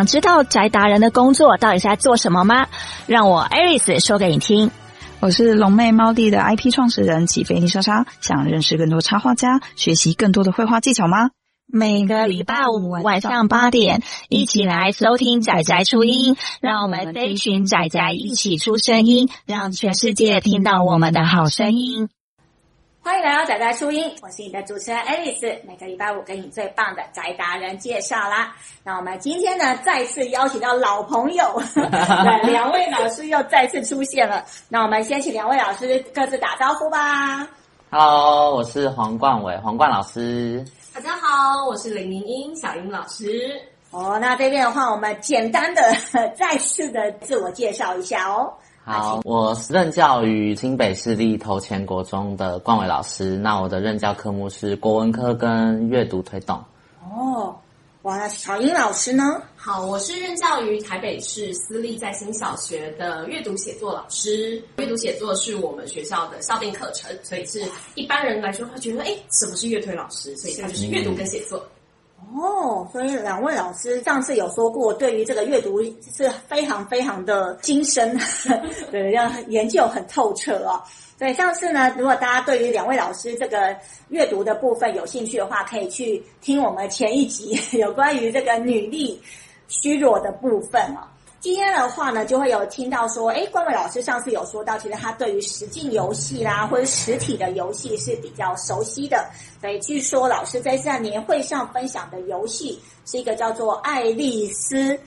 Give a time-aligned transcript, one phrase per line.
[0.00, 2.68] 想知道宅达人的工作到底是在做什么吗？
[3.06, 4.70] 让我 Alice 说给你听。
[5.20, 11.32] 我是龙妹猫弟的 IP 创始人起飞丽莎莎，想认识更多插画家，学习更多的绘画技巧吗？
[11.66, 22.08] 每个礼拜五晚上八点，一起来收听仔仔初音，让我们这一群宅宅一起出声音，让全世界听到我们的好声音。
[23.02, 25.58] 欢迎来到宅宅初音，我是你的主持人 Alice。
[25.66, 28.54] 每个礼拜五给你最棒的宅达人介绍啦。
[28.84, 31.62] 那我们今天呢，再次邀请到老朋友，
[32.44, 34.44] 两位老师又再次出现了。
[34.68, 37.48] 那我们先请两位老师各自打招呼吧。
[37.90, 40.62] Hello，我是黄冠伟，黄冠老师。
[40.92, 43.50] 大家好，我是林明英，小英老师。
[43.92, 45.82] 哦，那这边的话，我们简单的
[46.36, 48.52] 再次的自我介绍一下哦。
[48.90, 53.38] 好，我任教于新北市立头前国中的冠伟老师。
[53.38, 56.60] 那我的任教科目是国文科跟阅读推动。
[57.08, 57.54] 哦，
[58.02, 59.40] 哇，那小英老师呢？
[59.54, 64.60] 好，我是任教于台北市私立在新小学的阅读写作老师。
[64.78, 67.62] 阅读写作是我们学校的校定课程，所以是
[67.94, 70.36] 一般人来说会觉得，哎，什么是阅推老师？
[70.36, 71.64] 所以他就是阅读跟写作。
[72.32, 78.16] 哦，所以两位老师上次有说过，对于这个阅读是非常非常的精深，
[78.90, 80.80] 对，要研究很透彻哦。
[81.18, 83.76] 所以上次呢，如果大家对于两位老师这个
[84.08, 89.20] 阅读的部分有兴趣的话，可以去听我们前一集有关于这个女力
[89.68, 91.10] 虚弱的部分啊。
[91.40, 99.26] 今天的话呢，就会有听到说，诶，关伟老师上次有说到，其实他对于实境游戏啦，或者实体的游戏是比较熟悉的。
[99.58, 105.00] 所以据说老师在在年会上分享的游戏是一个叫做《爱丽丝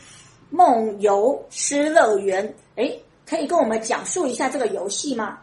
[0.50, 2.44] 梦游失乐园》。
[2.78, 5.38] 诶，可以跟我们讲述一下这个游戏吗？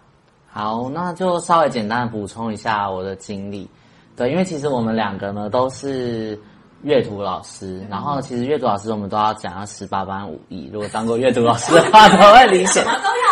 [0.49, 3.71] 好，那就稍微简单的补充一下我的经历。
[4.17, 6.37] 对，因为其实我们两个呢都是。
[6.83, 12.83] 阅读老师，然后其实阅读老师我们都要讲要十八般武艺，如果当过阅读老师的 话，都会理解。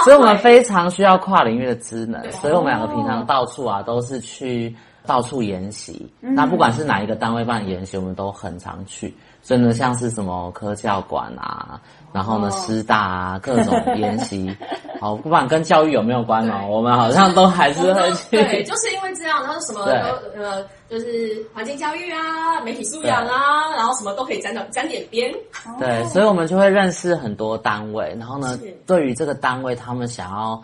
[0.05, 6.09] 所以我们非常需要跨领域的职能，所以我们两个平常到处啊都是去到处研习。
[6.21, 9.15] 那不管是哪一个单位办研习，我们都很常去。
[9.49, 11.81] 所以呢，像是什么科教馆啊，
[12.13, 14.55] 然后呢师大啊，各种研习。
[15.01, 18.37] 好，不管跟教育有没有关哦，我们好像都还是会去。
[18.45, 19.91] 对，就是因为这样，然后什么都
[20.39, 25.33] 呃，就是环境教育啊，媒体素养啊，然后什么都可以沾点沾点边。
[25.79, 30.63] 对，所以我们就会认识很多单位，然后呢，对于这个单位他们想要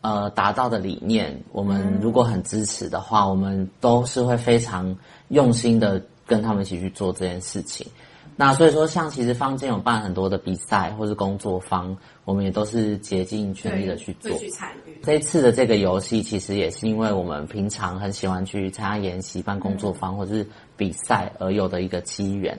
[0.00, 4.96] 呃达到的理念，我们如果很支持的话，我们都是会非常
[5.28, 7.86] 用心的跟他们一起去做这件事情。
[8.34, 14.30] 那所以说，像其实坊间有办很多的比赛或是工作坊，我们也都是竭尽全力的去做。
[14.38, 14.98] 去参与。
[15.02, 22.58] 这一次的这个游戏，其实也是因为我们平常很喜欢去参加研习、办工作坊或者是比赛而有的一个机缘。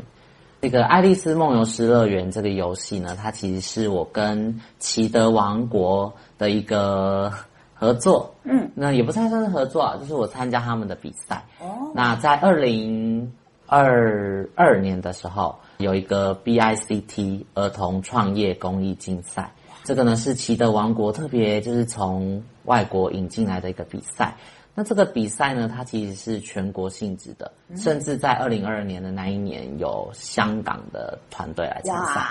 [0.62, 7.29] 这个《爱丽丝梦游失乐园》这个游戏呢，它其实是我跟奇德王国的一个
[7.73, 8.33] 合作。
[8.44, 11.44] 嗯，那也不太算是合作啊，就是我参加他们的比赛。
[11.59, 13.29] 哦，那在二零
[13.68, 15.56] 二二年的时候。
[15.79, 19.51] 有一个 BICT 儿童创业公益竞赛，
[19.84, 24.34] 这个呢是奇德王国特别就是从外国引进来的一个比赛。
[24.75, 32.22] 那这个比赛呢，它其实是全国性质的，甚至在二零二二年的那一年有香港的团队来参赛。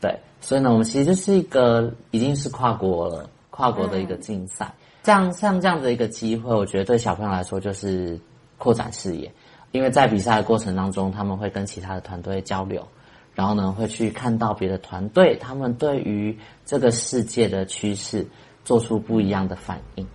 [0.00, 4.72] 对，所以呢，我们其实就是一个已经是跨国了，跨国的一个竞赛。
[5.02, 8.18] 这样像这样的一个机会，我觉得对小朋友来说就是
[8.56, 9.30] 扩展视野。
[9.72, 12.86] 因为在比赛的过程当中，他们会跟其他的团队交流，
[13.34, 18.26] 然后呢，会去看到别的团队他们对于这个世界的趋势
[18.64, 20.06] 做出不一样的反应。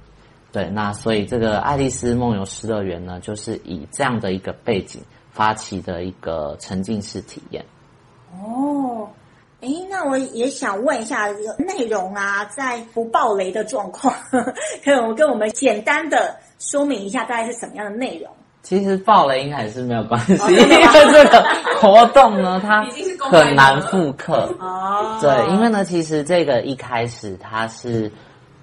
[0.51, 5.01] 对，那所以这个《爱丽丝梦游失乐园》呢，就是以这样的一个背景
[5.31, 7.63] 发起的一个沉浸式体验。
[8.33, 9.07] 哦，
[9.61, 11.27] 诶，那我也想问一下
[11.57, 14.13] 内容啊，在不爆雷的状况，
[14.83, 18.29] 可以我跟我们简单的说明一下，大概是什么样的内容？
[18.63, 21.43] 其实爆雷应该是没有关系，因为这个
[21.79, 22.85] 活动呢，它
[23.19, 24.47] 很难复刻。
[24.59, 28.09] 哦，对，因为呢，其实这个一开始它是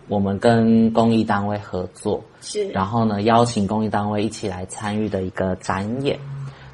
[0.07, 6.19] 我们跟公益单位合作，是，然后呢，邀请公益单位一起来参与的一个展演。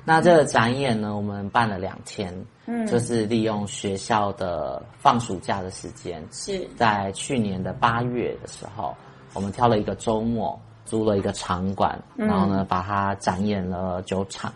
[0.04, 2.30] 那这个展演呢，我们办了两天，
[2.66, 8.94] 嗯，就是利用学校的放暑假的时间，是在去年的八月的时候，
[9.32, 10.60] 我们挑了一个周末。
[10.84, 14.52] 租了一个场馆，然后呢，把它展演了九场，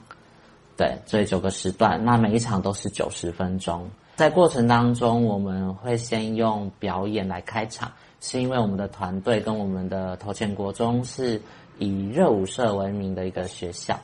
[0.76, 3.88] 对，所以九个时段，那每一场都是九十分钟。
[4.16, 7.90] 在过程当中，我们会先用表演来开场，
[8.20, 11.40] 是因为我们的团队跟我们的头前国中是
[11.78, 13.96] 以热舞社闻名的一个学校，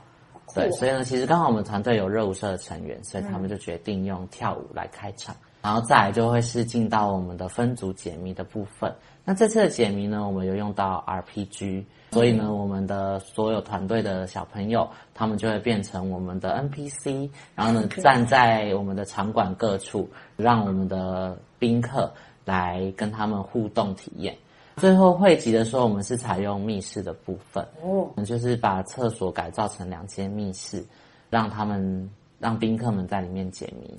[0.47, 8.95] 酷对，所以呢，其实刚好我们团队有热舞社的成员，所以他们就决定用跳舞来开场，嗯、然后再来就会是进到我们的分组解谜的部分。
[9.25, 11.85] 那这次的解谜呢，我们有用到 RPG，
[12.15, 22.09] 所以呢，我们的所有团队的小朋友，他们就会变成我们的 NPC，然后呢，站在我们的场馆各处，让我们的宾客
[22.45, 24.33] 来跟他们互动体验。
[24.77, 30.85] 最后汇集的时候，我们是采用密室的部分，哦，就是把厕所改造成两间密室，
[31.31, 32.09] 让他们
[32.39, 33.93] 让宾客们在里面解谜。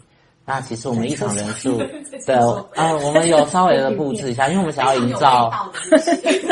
[0.47, 1.75] 那其实我们一场人数，
[2.25, 2.35] 对，
[2.75, 5.51] 呃，我们有稍微的布置一下， 因为我们想要营造，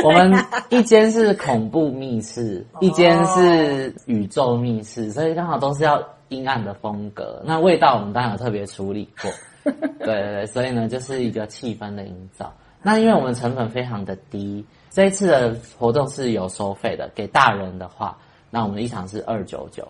[0.03, 0.33] 我们
[0.69, 7.39] 一间是恐怖密室，一间是宇宙密室，所以刚好都是要阴暗的风格。
[7.45, 9.31] 那味道我们当然有特别处理过，
[9.99, 12.51] 对对对，所以呢，就是一个气氛的营造。
[12.81, 18.17] 那因为我们成本非常的低，这一次的活动是有收费的，给大人的话，
[18.49, 19.87] 那我们一场是二九九，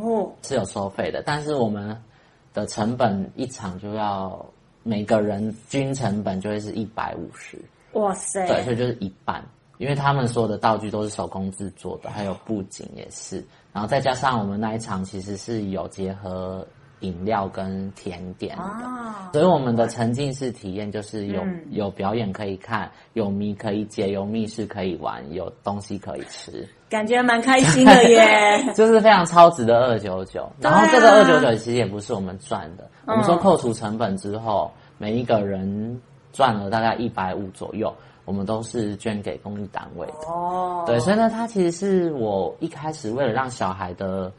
[0.00, 2.00] 哦，是有收费的，但是我们。
[2.52, 4.44] 的成本一场就要
[4.82, 7.58] 每个人均成本就会是一百五十，
[7.92, 8.46] 哇塞！
[8.46, 9.44] 对，所以就是一半，
[9.78, 16.66] 因为他们所有的道具都是手工制作的，还有布景也是，然后再加上我们那一场其实是有结合
[17.00, 26.68] 饮料跟甜点的，啊、所以我们的沉浸式体验就是有、嗯、有表演可以看，有谜可以解，有密室可以玩，有东西可以吃。
[26.92, 30.46] 感觉蛮开心的耶， 就是非常超值的二九九。
[30.60, 35.98] 然后这个二九九其实也不是我们赚的，我们说扣除成本之后，每一个人
[36.34, 37.90] 赚了大概一百五左右，
[38.26, 40.28] 我们都是捐给公益单位的。
[40.28, 44.30] 哦，对，所以呢，它其实是我一开始为了让小孩的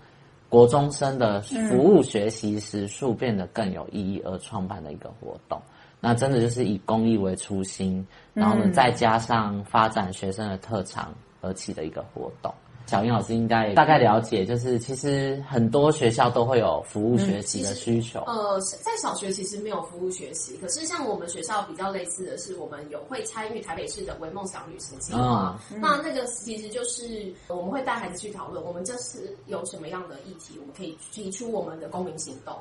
[0.47, 5.59] 国中生的服务学习时数变得更有意义而创办的一个活动。
[5.99, 8.05] 那真的就是以公益为初心，
[8.35, 11.11] 然后呢，再加上发展学生的特长。
[11.43, 12.51] 而起的一个活动，
[12.87, 18.23] 小英老师应该大概了解，就是其实很多学校都会有服务学习的需求。
[18.27, 25.59] 嗯、呃，在小学其实没有服务学习，可是像我们学校比较类似的是，我们有会参与台北市的微梦想旅行计划。
[25.71, 32.53] 嗯、那那个其实就是我们会带孩子去讨论，我们这次有什么样的议题，我们可以提出我们的公民行动。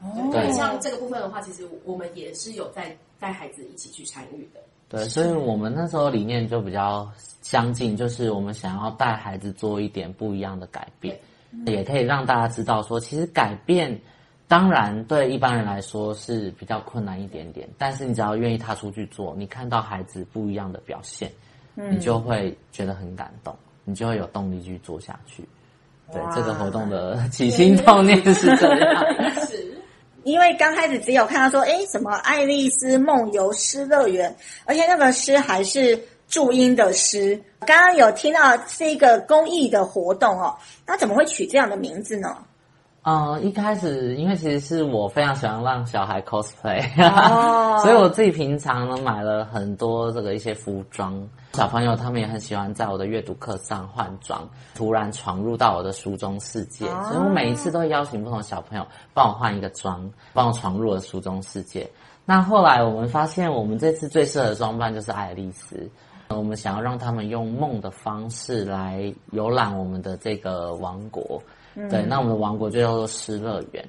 [0.00, 4.60] 哦，对，像这个部分的话，其实我们也是有在带孩子一起去参与的。
[4.92, 7.10] 对，所以我们那时候理念就比较
[7.40, 11.18] 相近，就是我们想要带孩子做一点不一样的改变，
[11.64, 13.98] 也可以让大家知道说，其实改变
[14.46, 21.32] 当然对一般人来说是比较困难一点点，但是你只要愿意踏出去做，你看到孩子不一样的表现，
[21.74, 25.42] 你就会觉得很感动，你就会有动力去做下去。
[26.12, 29.02] 对，这个活动的起心动念是这样。
[30.24, 34.34] 因为刚开始只有看到说，哎，什么爱丽丝梦游诗乐园，
[34.64, 37.40] 而且那个诗还是注音的诗。
[37.66, 42.36] 刚刚有听到是一个公益的活动哦，那怎么会取这样的名字呢？
[43.04, 51.20] 嗯，一开始因为其实是我非常喜欢让小孩 cosplay，哦， 所以我自己平常呢买了很多这个一些服装。
[51.54, 56.86] 小朋友他们也很喜欢在我的阅读课上换装，突然闯入到我的书中世界。
[56.88, 61.90] 哦、所以我每一次都会邀请不同的小朋友帮我换一个装，帮我闯入我的书中世界。
[62.24, 65.90] 那后来我们发现，我们这次最适合的装扮就是爱丽丝。
[66.28, 71.42] 我们想要让他们用梦的方式来游览我们的这个王国。
[71.74, 73.88] 嗯、对，那我们的王国就叫做诗乐园。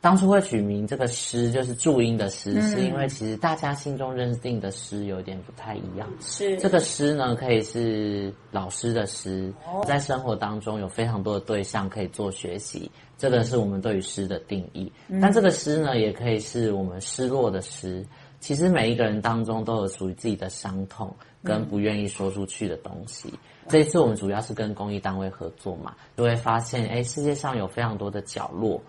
[0.00, 6.08] 当初会取名这个诗，就是注音的诗，是因为其实大家心中认定的诗有点不太一样。
[6.20, 9.52] 是这个诗呢，可以是老师的诗，
[9.84, 14.90] 在生活当中有非常多的对象可以做学习，这个是我们对于诗的定义。
[15.20, 18.06] 但这个诗呢，也可以是我们失落的诗。
[18.38, 23.34] 其实每一个人当中都有属于自己的伤痛跟不愿意说出去的东西。
[23.68, 28.80] 这一次我们主要是跟公益单位合作嘛，就会发现，哎，世界上有非常多的角落。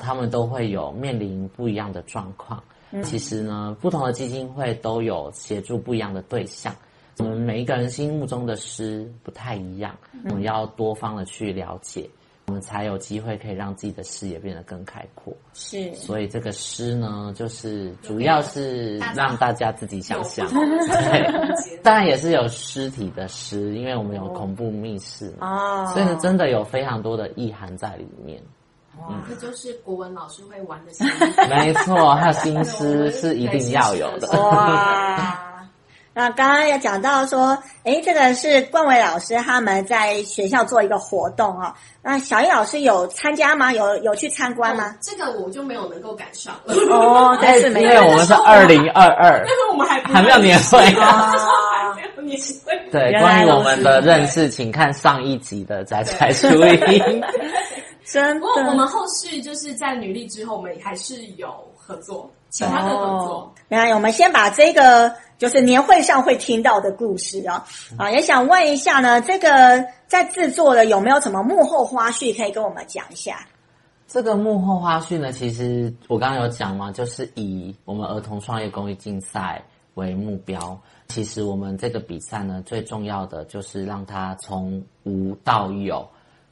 [0.00, 2.62] 他们都会有面临不一样的状况。
[3.02, 6.72] 其实呢，不同的基金会都有协助不一样的对象。
[7.18, 9.92] 我们每一个人心目中的诗不太一样，
[10.26, 12.08] 我们要多方的去了解，
[12.48, 15.30] 我们才有机会可以让自己的视野变得更开阔。
[15.52, 20.48] 是，所以这个诗呢，就是主要是让大家自己想象。
[20.48, 25.46] 对，当然也是有尸体的诗，因为我们有恐怖密室嘛。
[25.46, 28.42] 哦，所以呢，真的有非常多的意涵在里面。
[28.96, 31.06] 嗯，这就是国文老师会玩的心。
[31.50, 34.28] 没错，还有新诗是一定要有的。
[34.40, 35.44] 哇！
[36.18, 41.72] 那刚刚也讲到说，诶，这个是冠伟老师他们在学校做一个活动啊。
[42.02, 43.72] 那小英老师有参加吗？
[43.72, 44.96] 有有去参观吗？
[45.00, 46.74] 这个我就没有能够赶上了。
[46.90, 51.32] 哦， 但是没有，因为我们是二零二二，但是我们还还没有年会啊。
[52.20, 52.90] 年会。
[52.90, 56.48] 对，关于我们的认识，请看上一集的仔仔初
[56.90, 57.22] 音。
[58.04, 58.40] 真的。
[58.40, 63.54] 不过我们后续就是在女力之后，我们还是有合作，其他的合作。
[63.68, 73.46] 原来、哦、我们先把这个就是年会上会听到的故事啊，啊，也想问一下呢，这个在制作的有没有什么幕后花絮可以跟我们讲一下？
[74.06, 79.62] 这个幕后花絮呢，其实我刚刚有讲嘛，就是以我们儿童创业公益竞赛
[79.94, 80.80] 为目标。
[81.08, 86.08] 其实我们这个比赛呢，最重要的就是让它从无到有，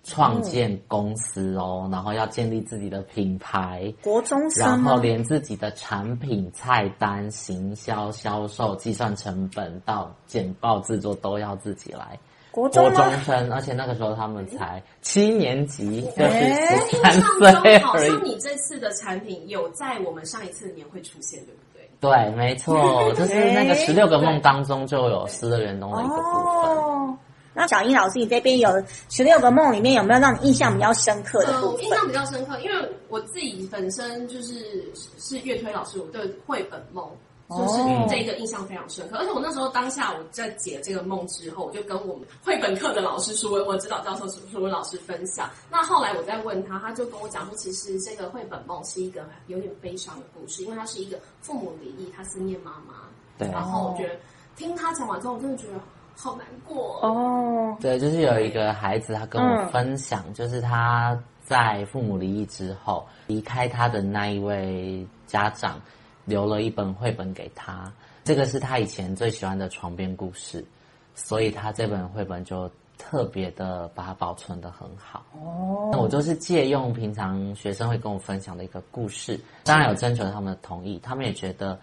[0.07, 12.19] 创建公司哦，嗯、然后要建立自己的品牌，国中生，然后连自己的产品、菜单、行销、销售、计算成本到简报制作都要自己来。
[12.53, 12.91] 国中，
[13.23, 17.13] 生，而且那个时候他们才七年级，欸、就是十三
[17.61, 21.91] 岁好像你这次的产品有在我们上一次年会出现，对不对？
[22.01, 26.77] 对，没错， 就是那个十六个梦当中就有失乐园中的一个部分。
[26.79, 27.19] 哦，
[27.57, 28.71] 那小英老师，你这边有
[29.09, 31.77] 十六个梦里面有没有让你印象比较深刻的部分？
[31.77, 37.11] 呃、印象比较深刻，因为我自己本身就是是乐推老师，我对绘本梦。
[37.49, 45.49] 就是这个印象非常深刻，而且我那时候当下我在解这个梦之后，我就跟我们绘本课的老师说，我指导教授说文老师分享。
[45.71, 53.05] 那后来我再问他，他就跟我讲说，其实这个绘本梦是一个有点悲伤的故事，因为他是一个父母离异，他思念妈妈。
[53.39, 53.47] 对。
[53.53, 54.17] 然后我觉得
[54.57, 55.75] 听他讲完之后，我真的觉得
[56.17, 57.77] 好难过哦。
[57.81, 65.81] 对，就是有一个孩子，他跟我分享，嗯、就是他在父母离异之后，离开他的那一位家长。
[66.29, 67.89] 留了一本绘本给他，
[68.25, 70.67] 这个是他以前最喜欢的床边故事，
[71.15, 72.69] 所以他这本绘本就
[72.99, 75.25] 特别的把它保存的很好。
[75.35, 81.79] 哦，那我就是借用平常学生会跟我分享的一个故事，当然有征求他们的同意，他们也觉得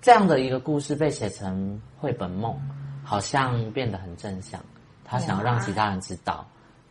[0.00, 2.56] 这样的一个故事被写成绘本梦，
[3.02, 4.60] 好像变得很正向。
[5.04, 6.46] 他想要让其他人知道，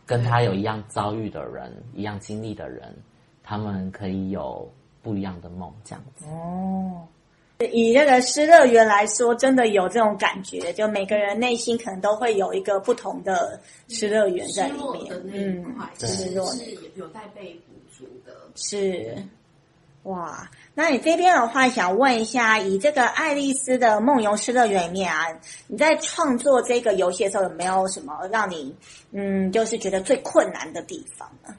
[0.06, 2.94] 跟他有一样遭遇的人，一样经历的人，
[3.42, 4.70] 他们可以有。
[5.04, 7.04] 不一样的梦，这样子哦。
[7.72, 15.20] 以那个失乐园来说，真的有这种感觉，就每个人内心可能都会有一个不同的失乐园在里面。
[15.24, 15.64] 嗯，
[15.98, 18.32] 失落是有待被补足的。
[18.54, 19.16] 是，
[20.04, 25.26] 哇，那你这边的话，想问一下，以这个爱丽丝的梦游诗乐园里面啊，
[25.66, 28.74] 你在创作这个游戏的时候，有没有什么让你
[29.10, 31.54] 嗯，就是觉得最困难的地方呢？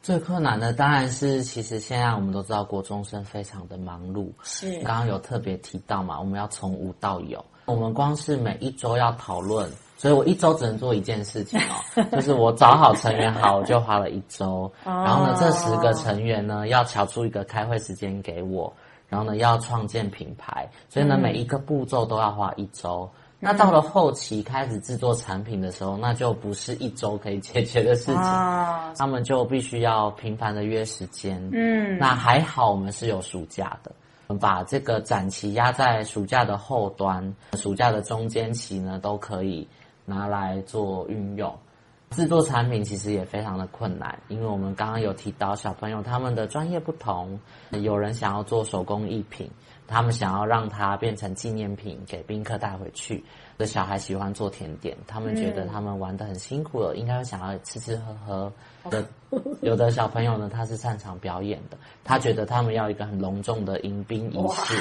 [0.00, 4.30] 最困难的当然是，其实现在我们都知道，国中生非常的忙碌。
[4.42, 7.44] 是，刚刚有特别提到嘛，我们要从无到有。
[7.66, 14.70] 我们光是每一周要讨论，所以我一周只能做一件事情哦，就是我找好成员好，我就花了一周。
[14.86, 18.72] 然后呢，这十个成员呢，要乔出一个开会时间给我，
[19.08, 23.10] 然后呢，要创建品牌，所以呢，每一个步骤都要花一周。
[23.40, 31.40] 那到了后期开始制作产品的时候，那就不是一周可以解决的事情，哦、他们就必须要频繁的约时间。
[31.52, 33.92] 嗯，那还好我们是有暑假的，
[34.26, 39.68] 我们把这个展期压在暑假的后端，暑假的中间期呢都可以
[40.08, 41.54] 拿来做运用。
[42.10, 47.38] 制作产品其实也非常的困难，因为我们刚刚有提到小朋友他们的专业不同，
[47.70, 49.50] 有人想要做手工艺品。
[49.86, 53.24] 他们想要让它变成纪念品给宾客带回去。
[53.56, 58.52] 的小孩喜欢做甜点，他们觉得他们玩得很辛苦了，应该会想要吃吃喝喝。
[58.90, 59.06] 的
[59.62, 64.74] 有的小朋友呢，他是擅长表演的，他觉得他们要一个很隆重的迎宾仪式。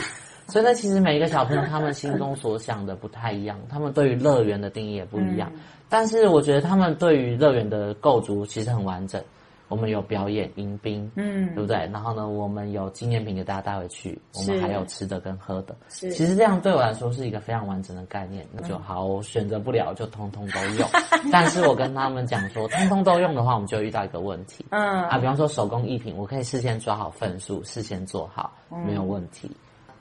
[0.48, 5.52] 所以呢，其实每一个小朋友他们心中所想的不太一样，他们对于乐园的定义也不一样。
[5.90, 9.22] 但是我觉得他们对于乐园的构筑其实很完整。
[9.70, 11.76] 我们有表演迎宾，嗯，对不对？
[11.92, 15.76] 然后呢，我们有纪念品给大家带回去，我们还有吃的跟喝的。
[15.90, 18.48] 是，其实这样对我来说是一个非常完整的概念。
[18.54, 20.88] 那就好，我选择不了就通通都用。
[21.34, 24.66] 但是我跟他们讲说，通通都用的话，我们就遇到一个问题。
[24.70, 28.50] 嗯啊，比方说手工艺品，我可以事先抓好份数，事先做好，
[28.86, 29.52] 没有问题。
[29.52, 29.56] 嗯、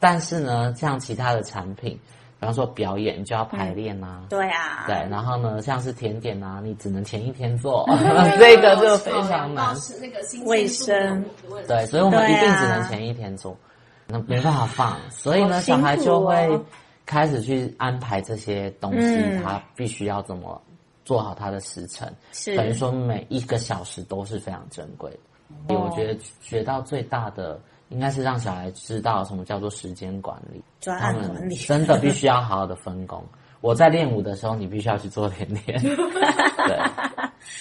[0.06, 1.98] 但是呢，像其他的产品。
[2.38, 4.28] 比方说表演，你就要排练呐、啊嗯。
[4.28, 4.84] 对啊。
[4.86, 7.84] 对，然后呢，像是甜点啊，你只能前一天做，
[8.38, 9.74] 这个就非常难。
[9.76, 11.24] 是那个卫生。
[11.66, 13.56] 对，所以我们一定只能前一天做，
[14.06, 14.96] 那、啊、没办法放。
[15.10, 16.60] 所以呢，哦、小孩就会
[17.06, 20.60] 开始去安排这些东西，嗯、他必须要怎么
[21.06, 22.14] 做好他的时辰。
[22.32, 22.54] 是。
[22.54, 25.18] 等于说每一个小时都是非常珍贵的。
[25.68, 27.58] 所以我觉得学到最大的。
[27.88, 33.22] 应该是让小孩知道什么叫做时间管理，专案管理，真的必须要好好的分工。
[33.60, 35.80] 我在练舞的时候，你必须要去做甜点。
[35.82, 36.76] 对，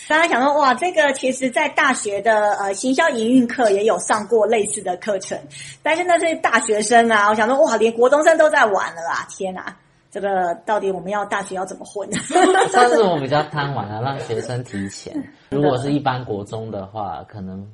[0.07, 5.39] 大家想说，哇，这个其实在大学的呃行销营运课也有上过类似的课程，
[5.81, 9.25] 但是那是大学生啊，我想说，哇，连国中生都在玩了啊！
[9.29, 9.75] 天哪，
[10.11, 12.11] 这个到底我们要大学要怎么混？
[12.69, 15.15] 算是我比较贪玩啊，让学生提前。
[15.49, 17.65] 如果是一般国中的话，可能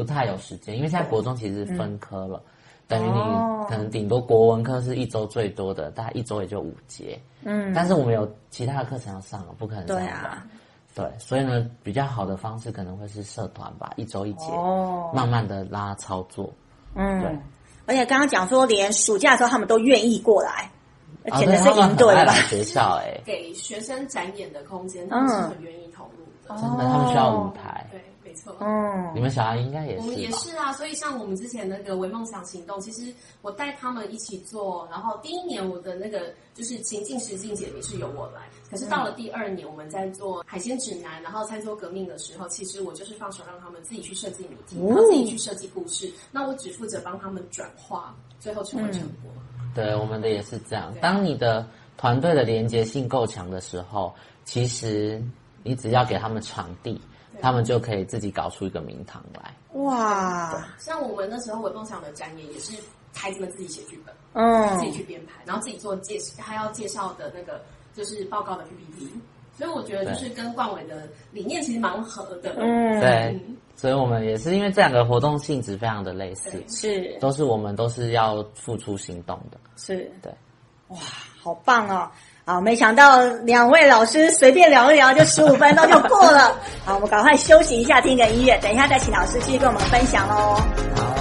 [0.00, 2.50] 不太有时间，因为现在国中其实是分科了，嗯、
[2.88, 7.20] 等于你可能顶多国文科是一周最多的，大概一周也就五节。
[7.44, 10.06] 嗯，但是我们有其他的课程要上，不可能这样。
[10.06, 10.46] 对啊，
[10.94, 16.50] 对，所以呢，比较好的方式可能会是社团吧，一周一节，哦、慢慢的拉操作。
[16.94, 17.38] 嗯，对。
[17.84, 20.70] 而且刚刚讲说，连暑假的时候他们都愿意过来，
[21.38, 22.32] 简直是营队吧？
[22.48, 26.58] 学校哎，给学生展演的空间，他们是很愿意投入的。
[26.58, 27.86] 真的，他们需要舞台。
[27.90, 28.00] 对。
[28.60, 30.72] 嗯，你们小孩应该也是，我们也是啊。
[30.72, 49.30] 所以像我们之前那个为梦想行动，其实我带他们一起做，然后第一年我的那个就是情境实境解谜是由我来，可是到了第二年我们在做海鲜指南，然后餐桌革命的时候，其实我就是放手让他们自己去设计谜题，然后自己去设计故事，那我只负责帮他们转化，最后成为成果。
[49.74, 50.92] 对，我们的也是这样。
[51.00, 51.66] 当你的
[51.96, 54.12] 团队的连接性够强的时候，
[54.44, 55.22] 其实
[55.62, 57.00] 你只要给他们场地。
[57.40, 59.54] 他们就可以自己搞出一个名堂来。
[59.80, 60.66] 哇！
[60.78, 62.72] 像我们那时候微梦想的展演，也是
[63.14, 67.60] 孩子们自己写剧本，嗯，自己去编排，然后自己做介绍，还要介绍的那个
[67.94, 69.10] 就是报告的 PPT。
[69.52, 72.54] 所以我觉得就是跟冠伟的理念其实蛮合的。
[72.58, 73.40] 嗯，对。
[73.76, 79.58] 所以我们也是因为这两个活动性质非常的类似，是，都是我们都是要付出行动的。
[79.76, 80.32] 是，对。
[80.88, 80.98] 哇，
[81.40, 82.10] 好棒哦！
[82.50, 86.52] 好，没想到两位老师随便聊一聊就十五分钟就过了。
[86.84, 90.60] 好，我们赶快休息一下，听个音乐，等一下再请老师继续跟我们分享喽。
[90.96, 91.14] 好。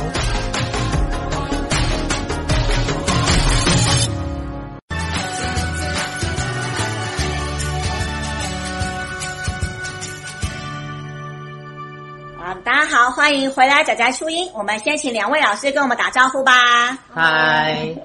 [12.40, 14.50] 好，大家好，欢迎回来，仔仔初音。
[14.56, 16.98] 我们先请两位老师跟我们打招呼吧。
[17.14, 17.96] 嗨。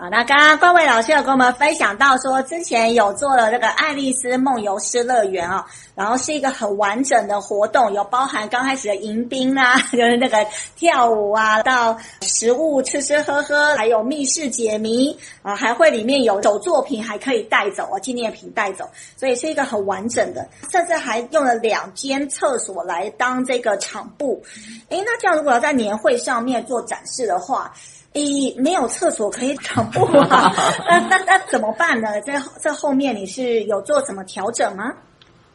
[0.00, 10.38] 好，那刚刚冠伟老师有跟我们分享到说，之前有做了这个爱丽丝梦游诗乐园啊，然后是一个很完整的活动，有包含刚开始的迎宾啊， 就是那个
[10.74, 24.42] 跳舞啊，到食物吃吃喝喝，还有密室解谜啊，还会里面有手作品还可以带走啊，纪念品带走，所以是一个很完整的，甚至还用了两间厕所来当这个场布。
[24.88, 27.70] 诶，那这样如果要在年会上面做展示的话，
[28.14, 30.52] 诶，没有厕所可以跑步啊，
[30.88, 32.20] 那那那怎么办呢？
[32.22, 34.84] 在在后面你是有做什么调整吗？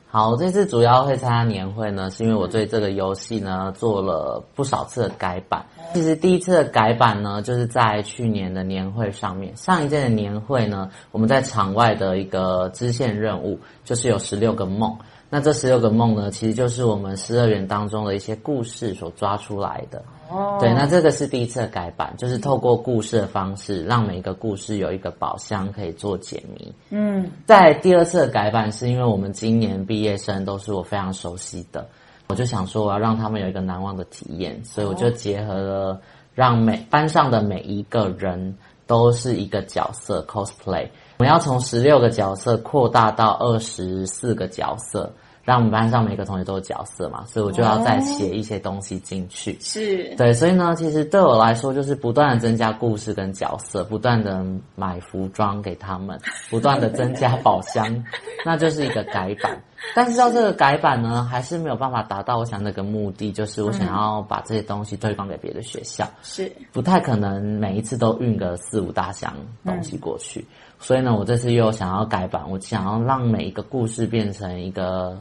[0.08, 5.66] 好，这次主要会参加年会呢，是因为我对这个游戏呢做了不少次的改版。
[5.94, 9.56] 其实第一次的改版呢，就是在去年的年会上面。
[9.56, 14.96] 上一届的年会呢，我们在场外的一个支线任务，就是有十六个梦。
[15.28, 20.04] 那这十六个梦呢，其实就是我们十二园当中的一些故事所抓出来的。
[20.30, 26.74] 哦，对，那这个是第一次的改版，就是透过故事的方式，让每一个故事有一个宝箱可以做解谜。
[26.90, 31.88] 嗯，在第二次的改版，是因为我们今年毕业生都是我非常熟悉的，
[32.28, 36.02] 我就想说我要让他们有一个难忘的体验，所以我就结合了
[36.34, 38.58] 让每班上的每一个人
[38.88, 45.12] 都是一个角色 cosplay，我们要从十六个角色扩大到二十四个角色。
[45.46, 49.52] 让我们班上每个同学都有角色嘛，所以我就要再写一些东西进去。
[49.52, 54.44] 哦、是对，所以呢，其实对我来说就是不断的增加故事跟角色，不断的
[54.76, 58.04] 买服装给他们，不断的增加宝箱，
[58.44, 59.62] 那就是一个改版。
[59.94, 69.32] 但是到这个改版呢，还是没有办法达到我想那个目的，就是我想要把这些东西推广给别的学校，是不太可能每一次都运个四五大箱
[69.64, 70.40] 东西过去。
[70.40, 70.48] 嗯、
[70.80, 75.16] 所以呢，我这次又想要改版，我想要让每一个故事变成一个。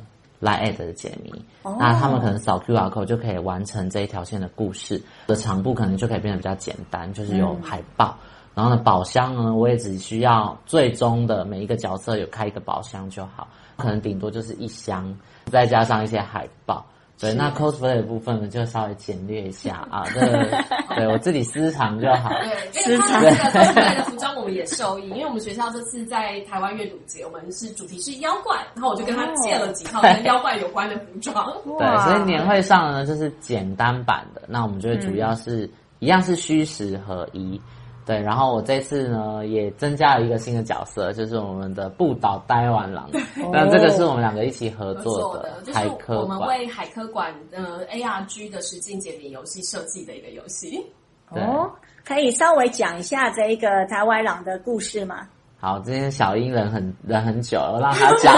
[0.45, 1.75] LINE@ 的解谜，oh.
[1.79, 5.01] 那他们可能扫 QR code 就可以完成这一条线的故事。
[5.27, 16.85] 的长度可能就可以变得比较简单，就是有海报，嗯、然后呢，宝箱呢，我也只需要最终的每一个角色有开一个宝箱就好，可能顶多就是一箱，再加上一些海报。
[17.25, 22.31] 对，那 cosplay 的部分呢，就稍微简略一下啊， 对对我自己私藏就好。
[22.73, 31.53] 对，私藏这个 cosplay 的服装我们也受益，因为我们学校这次在台湾阅读节，我们是主题是妖怪，然后我就跟他借了几套跟妖怪有关的服装。
[31.79, 35.69] 对，所以年会上呢，就是简单版的，那我们就会主要是
[36.01, 37.61] 一样是虚实合一。
[38.07, 43.09] 对，然后我这次呢也增加了一个新的角色，就是我们的不倒呆丸郎。
[43.51, 50.85] 那这个是我们两个一起合作的海科馆，我们为海科馆呃 ARG 的实境解谜游戏设计的一个游戏。
[51.31, 51.71] 哦，
[52.05, 55.27] 可以稍微讲一下这一个呆丸狼的故事吗？
[55.59, 58.37] 好，今天小英忍很忍很久了，我让他 讲。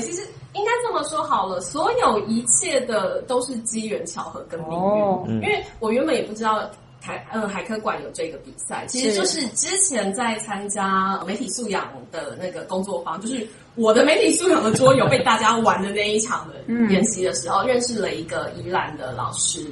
[0.00, 6.62] 其实应该这么说好了，所有一切的都是机缘巧合跟命运，哦、因为我原本也不知道。
[7.00, 16.54] 台嗯海科馆有这个比赛，其实就是之前在参加媒体素养的那个工作坊，就是我的媒体素养的桌游被大家玩的那一场的
[16.92, 19.64] 演习的时候，认识了一个宜兰的老师。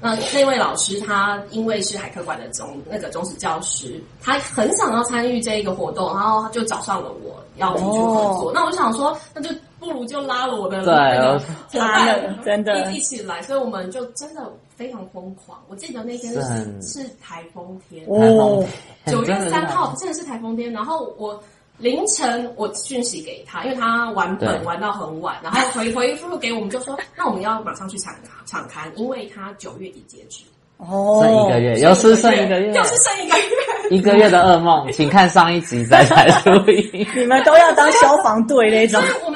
[0.00, 8.50] 那那位老师他因为是海科馆的总那个种子教师，他很想要参与这一个活动，然后他就找上了我，要提出合作。
[8.52, 12.90] 那我就想说，那就不如就拉了我的那个伙伴，真的。
[12.90, 14.42] 一起来，所以我们就真的
[14.82, 15.62] 非常疯狂。
[15.68, 18.64] 我记得那天是是台风天哦，
[19.06, 21.40] 九月三号真的是台风天，然后我。
[21.78, 28.14] 凌晨我讯息给他，因为他玩本玩到很晚，然后回回复给我们就说，那我们要马上去抢
[28.44, 30.44] 抢刊，因为他九月底截止。
[30.76, 37.06] 哦，剩一个月，又是剩一个月，又是剩一个月，一个月的噩梦，请看上一集再来录音。
[37.16, 39.02] 你们都要当消防队那种。
[39.24, 39.30] 我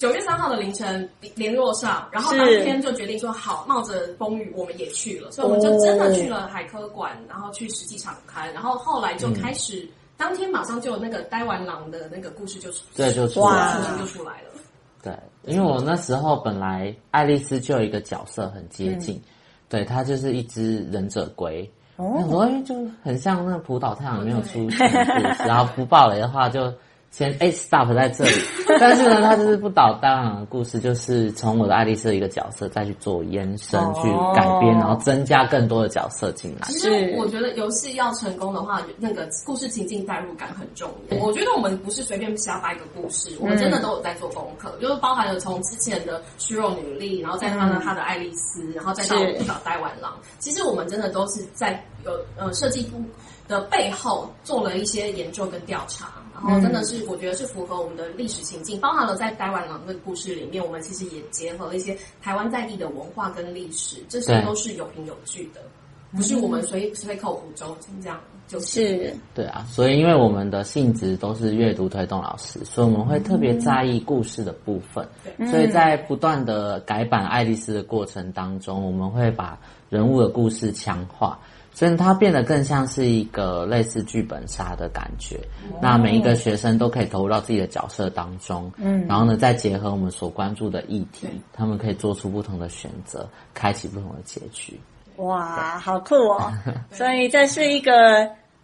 [0.00, 9.86] 九月三号的凌晨联络上，然后当天就决定说好，冒着风雨我们也去了，所以我们就真的去了海科馆，然后去实际场刊，然后后来就开始。
[10.16, 14.48] 当天马上就有那个呆完狼的那个故事就出，对，就出来了，就出来了。
[15.02, 19.22] 对，因为我那时候本来爱丽丝就有一个角色很接近，嗯、
[19.68, 26.72] 对，她就是一只忍者龟，哦，所以就很像那个浦岛太郎里面有出现的故事，然后不爆雷的话就。
[27.10, 28.32] 先哎，stop 在这里。
[28.78, 34.02] 但是呢，他就是不倒呆丸郎的故事，就是从我的爱丽丝的一个角色再去做延伸、去
[34.34, 36.68] 改编，然后增加更多的角色进来。
[36.68, 41.18] 其实我觉得游戏要成功的话，那个故事情境代入感很重要。
[41.18, 50.16] 我觉得我们不是随便瞎掰一个故事，我们真的都有在做功课，就是包含了从之前的虚弱女力，然后再到呢他的爱丽丝，然后再到不倒呆丸郎。
[50.38, 53.02] 其实我们真的都是在有呃设计部
[53.50, 56.10] 的背后做了一些研究跟调查。
[56.32, 65.60] 然后真的是，我觉得是符合我们的历史情境，包含了在呆丸郎的故事里面，我们其实也结合了一些台湾在地的文化跟历史，这些都是有凭有据的，
[66.16, 68.18] 不是我们随随口胡诌这样。
[68.48, 75.06] 就是对啊，所以因为我们的性质都是阅读推动老师，所以我们会特别在意故事的部分。
[75.36, 79.56] 嗯、所以在不断的改版爱丽丝的过程当中，我们会把
[79.88, 81.38] 人物的故事强化。
[81.72, 85.36] 所以它变得更像是一个类似剧本杀的感觉。
[85.70, 94.78] 哦、那每一个学生都可以投入到自己的角色当中，嗯，然后呢，再结合我们所关注的议题，他们可以做出不同的选择，开启不同的结局。
[95.16, 96.52] 哇，好酷哦！
[96.90, 97.92] 所以这是一个。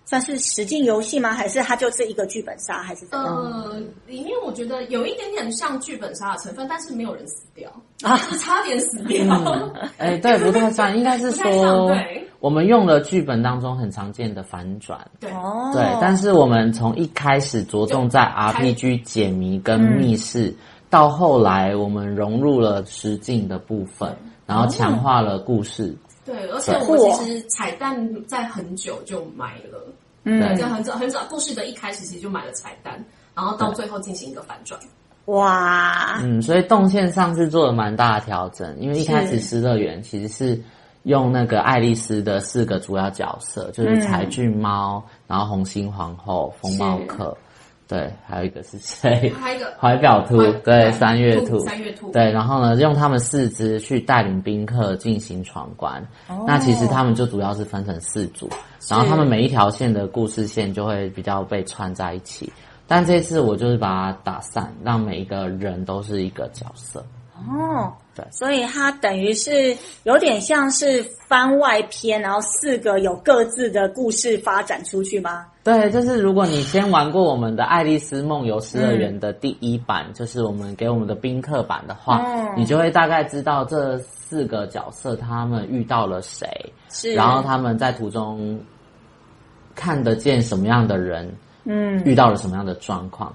[0.06, 1.32] 算是实境游戏吗？
[1.32, 2.80] 还是它就是一个剧本杀？
[2.80, 3.26] 还是怎样？
[3.26, 7.68] 呃，里面我觉得有一点点像剧本杀的成分，但是没有人死掉
[8.02, 9.24] 啊， 是差点死掉。
[9.98, 11.90] 哎、嗯欸，对，不太算，应该是说，
[12.38, 15.28] 我们用了剧本当中很常见的反转，对，
[15.72, 20.56] 对，但是我们从一开始着重在 RPG 解谜跟密室，嗯、
[20.88, 24.16] 到后来我们融入了实境的部分，
[24.46, 25.86] 然后强化了故事。
[25.86, 29.80] 嗯对，而且我其实彩蛋在很久就买了，
[30.24, 33.02] 嗯，对，在很早很早故事的一开始其实就买了彩蛋，
[33.34, 34.78] 然后到最后进行一个反转。
[35.26, 40.60] 哇，嗯，所以动线上是做了蛮大的调整，因为一开始失乐园其实是
[41.04, 47.36] 用那个爱丽丝的四个主要角色，就是柴郡猫，然后红心皇后、风帽客。
[47.88, 49.30] 对，还有一个是谁？
[49.40, 52.10] 还有一个怀表兔，对，三月兔，三月兔。
[52.10, 56.02] 对，然后呢，用他们四只去带领宾客进行闯关。
[56.28, 58.50] 哦，那其实他们就主要是分成四组，
[58.90, 62.52] 然后他们每一条线的故事线就会比较被串在一起。
[62.88, 67.04] 但这次我就是把它打散，让每一个人都是一个角色。
[67.48, 75.46] 哦，对，所以它等于是有点像是番外篇，然后四个有各自的故事发展出去吗？
[75.62, 86.48] 对，就是如果你先玩过我们的《爱丽丝梦游诗乐园》的第一版，嗯、就是我们给我们的宾客版的话，嗯、你就会大概知道这四个角色他们遇到了谁，
[86.88, 88.58] 是，然后他们在途中
[89.74, 91.30] 看得见什么样的人，
[91.64, 93.34] 嗯，遇到了什么样的状况。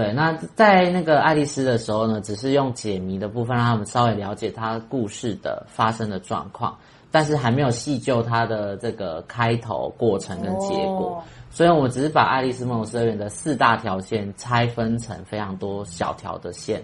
[0.00, 6.74] 对，那在那个爱丽丝的时候呢，只是用解谜的部分让他们稍微了解她故事的发生的状况，
[7.10, 11.22] 但是还没有细究她的这个开头、过程跟结果。
[11.22, 16.82] 哦、所以我们只是把《爱丽丝梦游诗乐园》的四大条线拆分成非常多小条的线，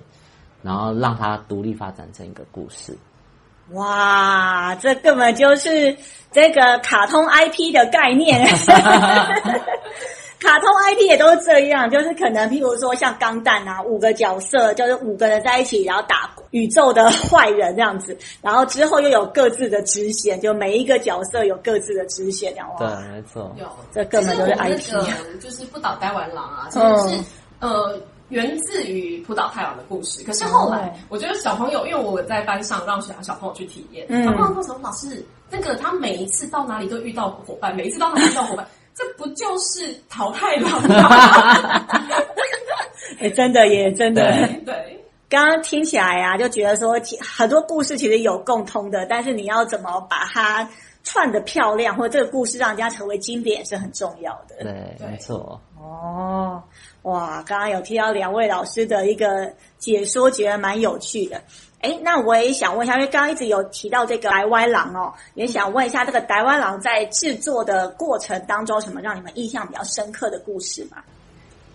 [0.60, 2.94] 然后让它独立发展成一个故事。
[3.70, 5.96] 哇，这根本就是
[6.30, 8.46] 这个卡通 IP 的概念。
[10.40, 27.22] 卡通 IP 也都是这样，就是可能譬如说像钢弹啊，五个角色就是五个人在一起，然后打宇宙的坏人这样子，然后之后又有各自的支线，就每一个角色有各自的支线，这样对，没错，有这根本就是 IP，就是不倒呆丸狼啊，其实是、
[27.60, 28.00] 嗯、呃。
[28.30, 30.24] 源自于浦岛太郎的故事。
[30.24, 41.86] 可是后来，我觉得小朋友，因为我在班上让小小朋友去体验，小朋友说什么老师，那个他每一次到哪里都遇到伙伴，每一次到哪里遇到伙伴，这不就是桃太郎吗？
[43.20, 44.22] 哎，真的耶，真的。
[44.32, 44.62] 对。
[44.64, 44.92] 对
[45.28, 50.68] 刚刚听起来呀、啊，就觉得说很多故事其实有共通的，但是你要怎么把它
[51.02, 54.54] 串得漂亮，或者这个故事让人家成为经典是很重要的。
[54.62, 55.60] 对，没错。
[55.76, 56.62] 哦，
[57.02, 61.42] 哇，刚刚有听到两位老师的一个解说，觉得蛮有趣的。
[61.86, 70.96] 哎，那我也想问一下，因为刚刚一直有提到这个台湾狼哦，也想问一下这个台湾狼在制作的过程当中，什么让你们印象比较深刻的故事吗？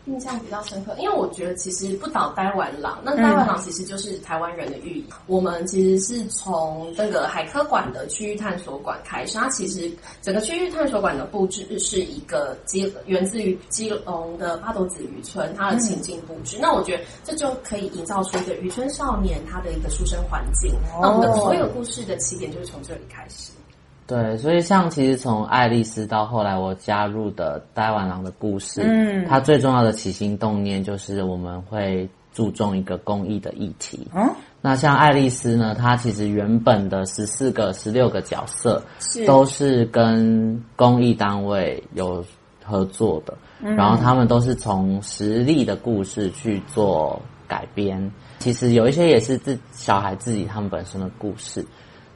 [0.06, 5.06] 印象比较深刻，因为我觉得其实不倒呆玩狼，那呆玩狼其实就是台湾人的寓意。
[5.12, 16.58] 嗯、我们其实是从那个海科馆的区域探索馆开始，它其实整个区域探索馆的布置是一个基源自于基隆的八斗子渔村，它的情境布置。
[16.58, 20.74] 嗯、那我觉得这就可以营造出一个渔村少年他的一个出生环境。
[20.96, 23.52] 哦、那我们的所有故事的起点就是从这里开始。
[24.12, 34.06] 对，所以像其实从爱丽丝到后来我加入的台湾狼的故事，嗯，它最重要的起心动念就是我们会注重一个公益的议题。
[34.14, 42.22] 嗯，那像爱丽丝呢，它其实原本的十四个、十六个角色是都是跟公益单位有
[42.66, 48.12] 合作的，嗯，然后他们都是从实力的故事去做改编。
[48.40, 51.66] 其实有一些也是自小孩自己他们本身的故事。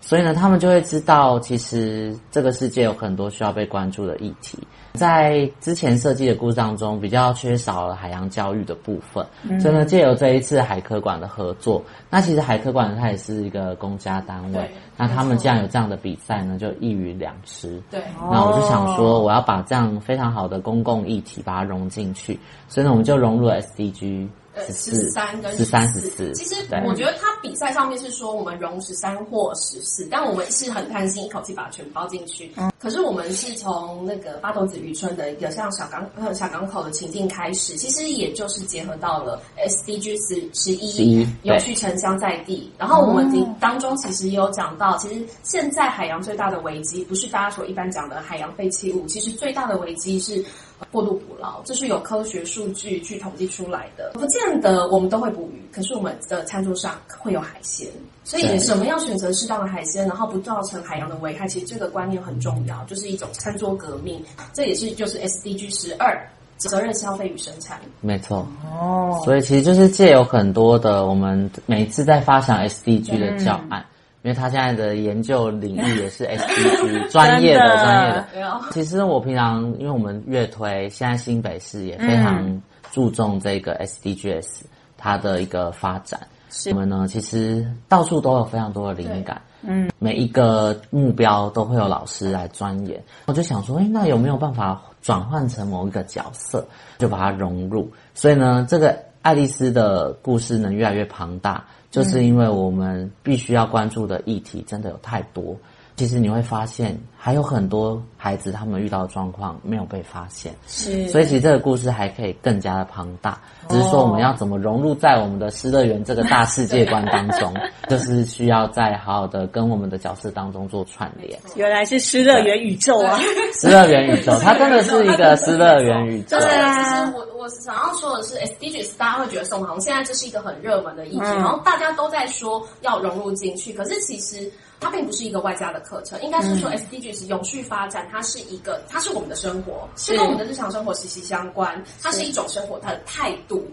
[0.06, 4.60] 所以呢，他们就会知道，其实这个世界有很多需要被关注的议题。
[4.96, 9.26] 在之前设计的故事当中，比较缺少了海洋教育的部分。
[9.44, 14.72] 嗯、所以呢，借由这一次海科馆的合作，那其实海科馆它也是一个公家单位。
[14.98, 17.82] 那他们既然有这样的比赛呢，就一鱼两吃。
[17.92, 18.02] 对。
[18.32, 22.40] 那我就想说，我要把这样非常好的公共议题把它融进去。
[22.70, 24.28] 所以呢，我们就融入了 SDG。
[24.58, 26.56] 呃，十三跟十三十四，其实
[26.86, 32.50] 我觉得他比赛上面是说我们融十三或十四，但我们是很贪心，一口气把它全包进去。
[32.56, 42.72] 嗯，可是我们是从那个八斗子渔村的一个像小港呃小港口的情境开始，其实也就是结合到了 SDG 十十一永续城乡在地。
[42.78, 50.46] 然后我们当中其实也有讲到，其实现在海洋最大的危机不是大家所一般讲的海洋废弃物，其实最大的危机是。
[50.92, 54.12] 过度捕捞，这是有科学数据去统计出来的。
[54.14, 57.88] 不见得我们都会捕鱼，可是我们的餐桌上会有海鲜。
[58.26, 64.22] 所以，什么样选择适当的海鲜，然后不造成海洋的危害，其实这个观念很重要，就是一种餐桌革命。
[64.52, 66.20] 这也是就是 SDG 十二
[66.58, 67.80] 责任消费与生产。
[68.02, 73.80] 没错哦，所以其实就是借有很多的我们每一次在发想 SDG 的教案。
[73.82, 73.86] 嗯
[74.26, 78.28] 因为他现在的研究领域也是 SDG 专业的专业的。
[78.72, 82.60] 其实我平常，因为我们乐推，现在新北市也非常
[82.92, 84.62] 注重这个 SDGs
[84.98, 86.20] 它的一个发展。
[86.20, 86.35] 是
[86.72, 89.42] 我们呢，其实到处都有非常多的灵感。
[89.62, 93.04] 嗯，每一个目标都会有老师来钻研。
[93.26, 96.66] 我就想说，哎，那有没有办法转换成某一个角色，
[96.98, 97.90] 就把它融入？
[98.14, 101.66] 所以呢，这个爱丽丝的故事呢，越来越庞大。
[101.92, 105.56] 就是因为我们必须要关注的议题真的有太多，
[105.96, 117.54] 其实你会发现还有很多孩子他们遇到的状况没有被发现，是，所以其实这个故事还可以更加的庞大，只是说我们要怎么融入在我们的失乐园这个大世界观当中，
[117.90, 121.40] 就是需要再好好的跟我们的角色当中做串联。
[121.56, 123.18] 原来是失乐园宇宙啊！
[123.54, 126.38] 失乐园宇宙， 它真的是一个失乐园宇宙。
[126.38, 127.26] 对啊，我。
[127.46, 133.72] 我想要说的是，SDGs 大家会觉得说，好像现在这是一个很热门的议题，嗯、然后大家都在说要融入进去。
[133.72, 141.84] 可是其实它并不是一个外加的课程，应该是说 SDGs 永续发展，它是一个，它是我们的生活，是跟我们的日常生活息息相关。
[142.02, 143.66] 它是一种生活，它的态度。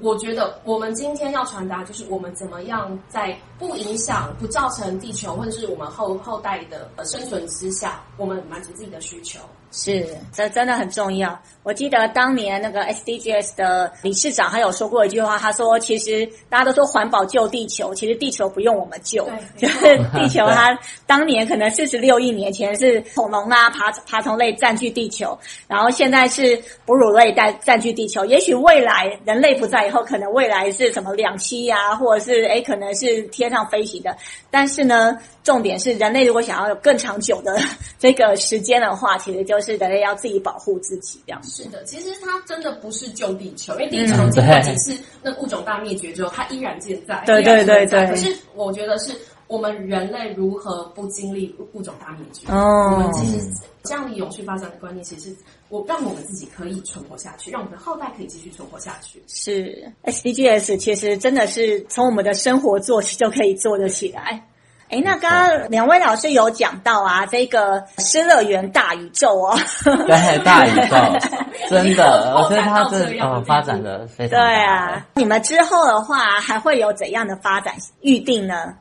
[0.00, 9.40] 我觉得我们今天要传达，就是我们怎么样在不影响、不造成地球或者是我们后后代的生存之下，我们满足自己的需求。
[9.72, 11.38] 是，这真的很重要。
[11.62, 28.24] 我记得当年那个 SDGs 的理事长，他有说过一句话，他说：“其实大家都说环保救地球，其实地球不用我们救，就是 地球它当年可能四十六亿年前是恐龙啊、爬爬虫类占据地球，然后现在是哺乳类占占据地球。
[28.24, 34.16] 也许未来人类不在以后，可能未来是什么两栖呀，或者是诶可能是天上飞行的。
[34.50, 37.58] 但是呢。”重点是，人类如果想要有更长久的
[37.98, 41.42] 这个时间的话，其实就是人类要自己保护自己这样。
[41.42, 47.22] 是的，其实它真的不是救地球，因为地球经过几次那物种大灭绝之后，它依然健在。
[47.26, 48.06] 对对对对。
[48.06, 49.12] 可是我觉得是
[49.46, 52.46] 我们人类如何不经历物种大灭绝？
[52.52, 53.44] 哦，我们其实
[53.82, 55.34] 这样的永续发展的观念，其实
[55.68, 59.22] 我让我们自己可以存活下去，让我们的后代可以继续存活下去。
[59.26, 64.46] 是 SDGs，其实真的是从我们的生活做起就可以做得起来。
[64.90, 70.96] 哎，那刚刚两位老师有讲到啊，这个失乐园大宇宙哦，对，大宇宙，
[71.70, 75.06] 真的，我觉得它这哦发展的非常对啊。
[75.14, 78.74] 你们之后的话还会有怎样的发展预定呢？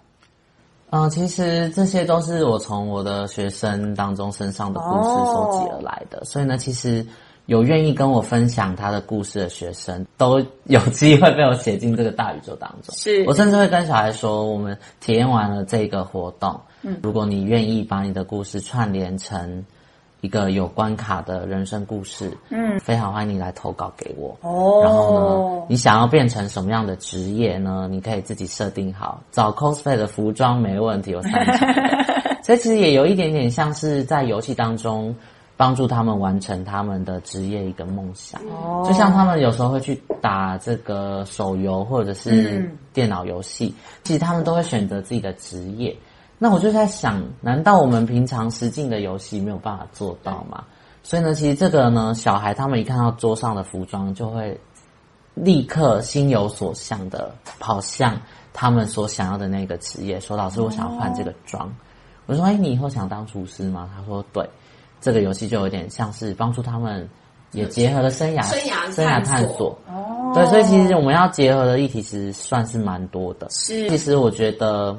[0.89, 7.05] 嗯，其实这些都是我从我的学生当中身上的故事收集而来的，哦、所以呢，其实
[7.49, 12.95] 有愿意跟我分享他的故事的学生，都有机会被我写进这个大宇宙当中。
[12.95, 19.65] 是，我甚至会跟小孩说，我们体验完了这个活动，嗯，如果你愿意把你的故事串联成。
[20.21, 24.37] 一个有关卡的人生故事，嗯，非常欢迎你来投稿给我。
[24.41, 27.87] 哦，然后呢，你想要变成什么样的职业呢？
[27.89, 31.73] 你可以自己设定好，找 cosplay 的服装没问题，我擅长。
[32.43, 35.15] 所以其实也有一点点像是在游戏当中
[35.59, 38.41] 帮助他们完成他们的职业一个梦想。
[38.43, 45.93] 哦，就像他们有时候会去打这个手游或者是电脑游戏，嗯，其实他们都会选择自己的职业。
[46.37, 50.63] 那我就在想，难道我们平常实境的游戏没有办法做到吗？
[51.03, 54.57] 所以呢，其实这个呢，小孩他们一看到桌上的服装，就会
[55.33, 58.17] 立刻心有所向的跑向
[58.53, 61.67] 他们所想要的那个职业，说：“老师，我想要换这个妆。
[61.67, 61.71] 哦”
[62.27, 64.49] 我说：“哎，你以后想当厨师吗？”他说：“对。”
[65.01, 67.07] 这个游戏就有点像是帮助他们，
[67.51, 69.77] 也结合了生涯、生涯、生涯探索。
[69.87, 73.47] 哦，对，所以其实我们要结合的议题其实算是蛮多的。
[73.49, 74.97] 是，其实我觉得。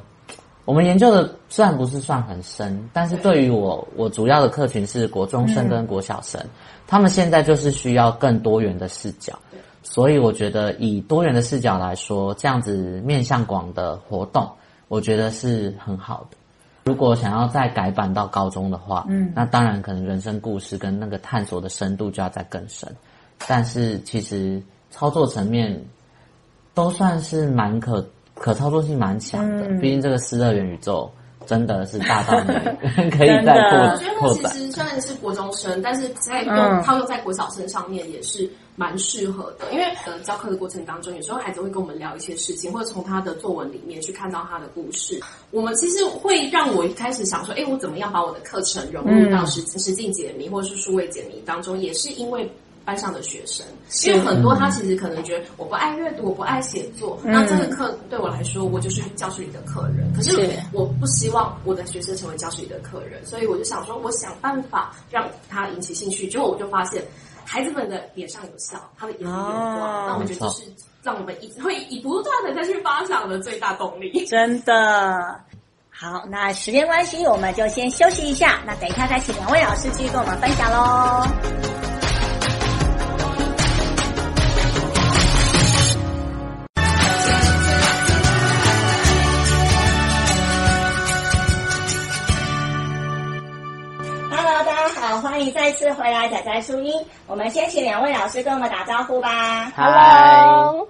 [0.67, 6.51] 我们研究的虽然不是算很深，但是对于我，我主要的客群是国中生跟国小生，嗯、
[6.87, 9.37] 他们现在就是需要更多元的视角，
[9.83, 14.49] 所以我觉得以多元的视角来说，这样子面向广的活动，
[14.87, 16.37] 我觉得是很好的。
[16.85, 22.91] 如果想要再改版到高中的话，嗯，那当然可能人生故事跟那个探索的深度就要再更深，
[23.47, 25.83] 但是其实操作层面
[26.75, 28.07] 都算是蛮可。
[28.33, 31.13] 可操作性蛮强的，毕竟这个失乐园宇宙
[31.47, 33.55] 真的是大到你 可以再
[34.19, 34.53] 扩扩展。
[34.53, 39.73] 其实虽然是国中生，但是在用套用在国小生上面也是蛮适合的。
[39.73, 45.21] 因为呃教课的过程当中，有时候孩子会跟我们聊一些事情，或者从他的作文里面去看到他的故事。
[45.51, 52.49] 我们其实会让我一开始想说，哎，我怎么样把我的课程融入到实实境解谜或者是数位解谜当中，也是因为。
[52.85, 53.65] 班上的学生，
[54.05, 60.13] 因为很多他其实可能觉得我不爱阅读，我不爱写作，嗯、那这个课对我来说，我就是教室里的客人。
[60.15, 66.29] 可是我不希望我的学生成为教室里的客人，所以我就想说，我想办法让他引起兴趣。
[66.29, 67.03] 结果我就发现，
[67.45, 69.81] 孩子们的脸上有笑，他的眼里有光。
[69.81, 70.63] 哦、那我觉得就是
[71.03, 74.27] 让我们一直会以不断的再去发展的最大动力。
[74.27, 75.39] 真的
[75.91, 78.61] 好，那时间关系，我们就先休息一下。
[78.67, 81.90] 那等一下再请两位老师继续跟我们分享喽。
[95.95, 96.95] 回来，仔仔初音。
[97.27, 99.73] 我们先请两位老师跟我们打招呼吧。
[99.77, 100.89] Hello。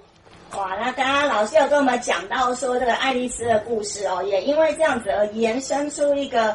[0.57, 6.53] 哇，那刚刚老师有跟我们讲到说这个爱丽丝的故事哦，也因为这样子而延伸出一个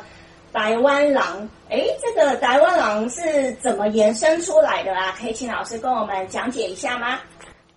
[0.52, 1.48] 台湾狼。
[1.70, 5.14] 哎，这个台湾狼是怎么延伸出来的啊？
[5.18, 7.18] 可以请老师跟我们讲解一下吗？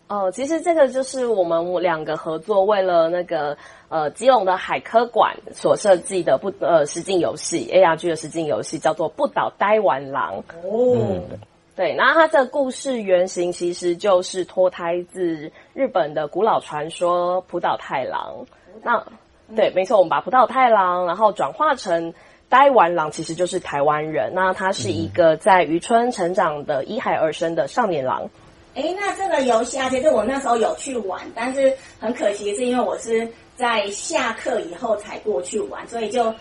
[0.10, 3.56] 哦，其实这个就是我们两个合作，为了那个
[3.90, 10.38] 呃基隆的海科馆所设计的不呃实境游戏 ARG 的实境游戏，叫做《不倒呆玩狼》。
[10.68, 11.38] 哦、嗯，
[11.76, 18.48] 对，然后它这个故事原型其实就是脱胎自日本的古老传说浦岛太郎。
[18.82, 19.06] 那
[19.56, 22.16] 对，没错，我们把浦岛太郎然后转化成
[22.50, 24.32] 呆丸狼，其实就是台湾人。
[24.34, 28.32] 那他是一个在渔村成长的依海而生的少年狼。
[28.80, 36.34] 哎，那这个游戏啊，其实我那时候有去玩，但是很可惜是因为我是在下课以后才过去玩，所以就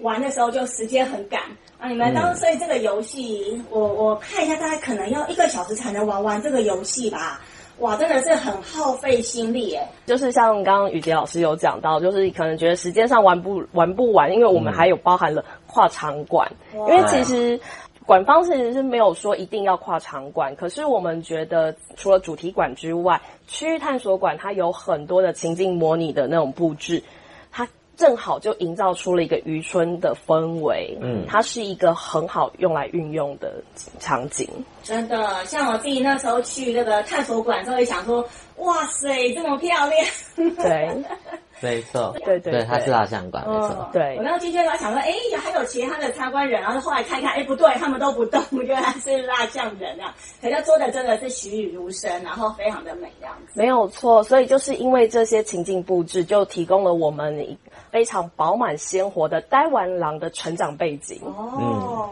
[0.00, 1.40] 玩的时候就时间很赶
[1.78, 1.88] 啊。
[1.88, 7.40] 你们当时所以这个游戏，我我看一下，大概可能要一个小时才能玩完这个游戏吧？
[7.78, 9.88] 哇，真的是很耗费心力耶。
[10.04, 17.58] 就是像刚刚雨洁老师有讲到，就是可能觉得时间上玩不玩不完，因为我们还有包含了跨场馆，嗯、因为其实。
[18.06, 27.02] 馆方其实是没有说一定要跨场馆，可是我们觉得除了主题馆之外，区域探索馆它有很多的情境模拟的那种布置，
[27.50, 30.96] 它正好就营造出了一个渔村的氛围。
[31.02, 33.60] 嗯，它是一个很好用来运用的
[33.98, 34.48] 场景。
[34.84, 38.24] 真的，像我自己那时候去那个探索馆，都会想说：
[38.58, 40.54] 哇塞，这么漂亮！
[40.56, 41.04] 对。
[41.60, 43.68] 没错，对对对，他是蜡像馆，没错。
[43.80, 50.14] 嗯对我刚刚进去来想说，哎，还有其他的参观人，然后后来看一看，哎，不对，他们都不动， 原来是蜡像人啊。
[50.42, 53.52] 可是做的真的是栩栩如生，然后非常的美，这样子。
[53.54, 57.56] 没有错，所以就是因为这些情境布置，就提供了我们
[57.90, 61.20] 非常饱满鲜活的呆丸狼的成长背景。
[61.24, 62.10] 哦，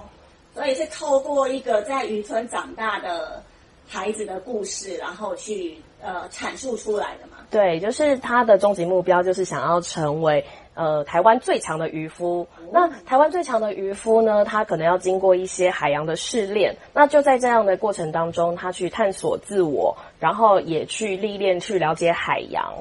[0.54, 3.42] 所以是透过一个在渔村长大的
[3.86, 7.38] 孩子的故事，然后去呃阐述出来的嘛。
[7.50, 10.44] 对，就是他的终极目标就是想要成为
[10.74, 12.46] 呃台湾最强的渔夫。
[12.72, 16.76] 那台湾最强的渔夫呢，他可能要经过一些海洋的试炼。
[16.92, 22.72] 那就在这样的过程当中，他去探索自我，然后也去历练，去了解海洋。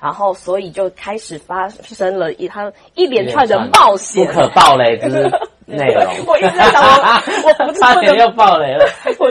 [0.00, 5.08] 然后，所以就开始发生了一他一连串的冒险，不可爆雷之
[5.66, 6.04] 内容。
[6.24, 6.80] 我一直在想
[7.42, 8.86] 我，我不是差点又爆雷了。
[9.18, 9.26] 我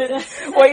[0.60, 0.68] 我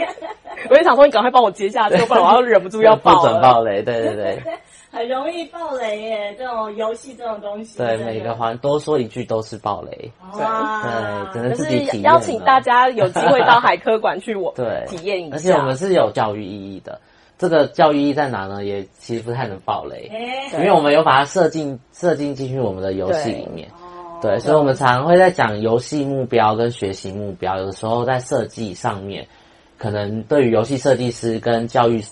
[0.69, 3.19] 我就想说，你赶快帮我接下去，不然我要忍不住要 爆了。
[3.19, 4.43] 不准爆雷，对对对，
[4.91, 7.77] 很容易爆雷耶，这种游戏这种东西。
[7.77, 10.11] 对，每个环多说一句都是爆雷。
[10.39, 11.91] 哇对，只能就自己体验。
[11.91, 15.35] 是邀请大家有机会到海科馆去我 对体验一下。
[15.35, 16.99] 而且我们是有教育意义的。
[17.37, 18.63] 这个教育意义在哪呢？
[18.63, 20.09] 也其实不太能爆雷，
[20.53, 23.67] 因为我们有把它设进设进进去我们的游戏里面。
[24.21, 29.27] 对，对，所以我们常常会在讲游戏目标跟学习目标，有的时候在设计上面，
[29.77, 32.03] 可能对于游戏设计师跟教育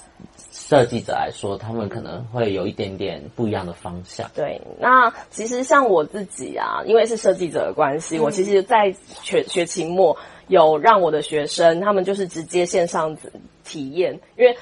[0.51, 4.29] 设计者来说，他们可能会有一点点不一样的方向。
[4.33, 13.17] 对，那其实像我自己啊，因为是设计者的关系，嗯、我其实，在学学期末有让我的学生，他们就是直接线上
[13.63, 14.57] 体验，因为。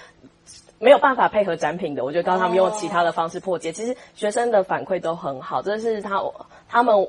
[0.84, 3.70] 没有办法配合展品的，我就告诉他们用其他的方式破解。
[3.70, 3.76] Oh.
[3.76, 6.20] 其实学生的反馈都很好，这是他
[6.68, 7.08] 他们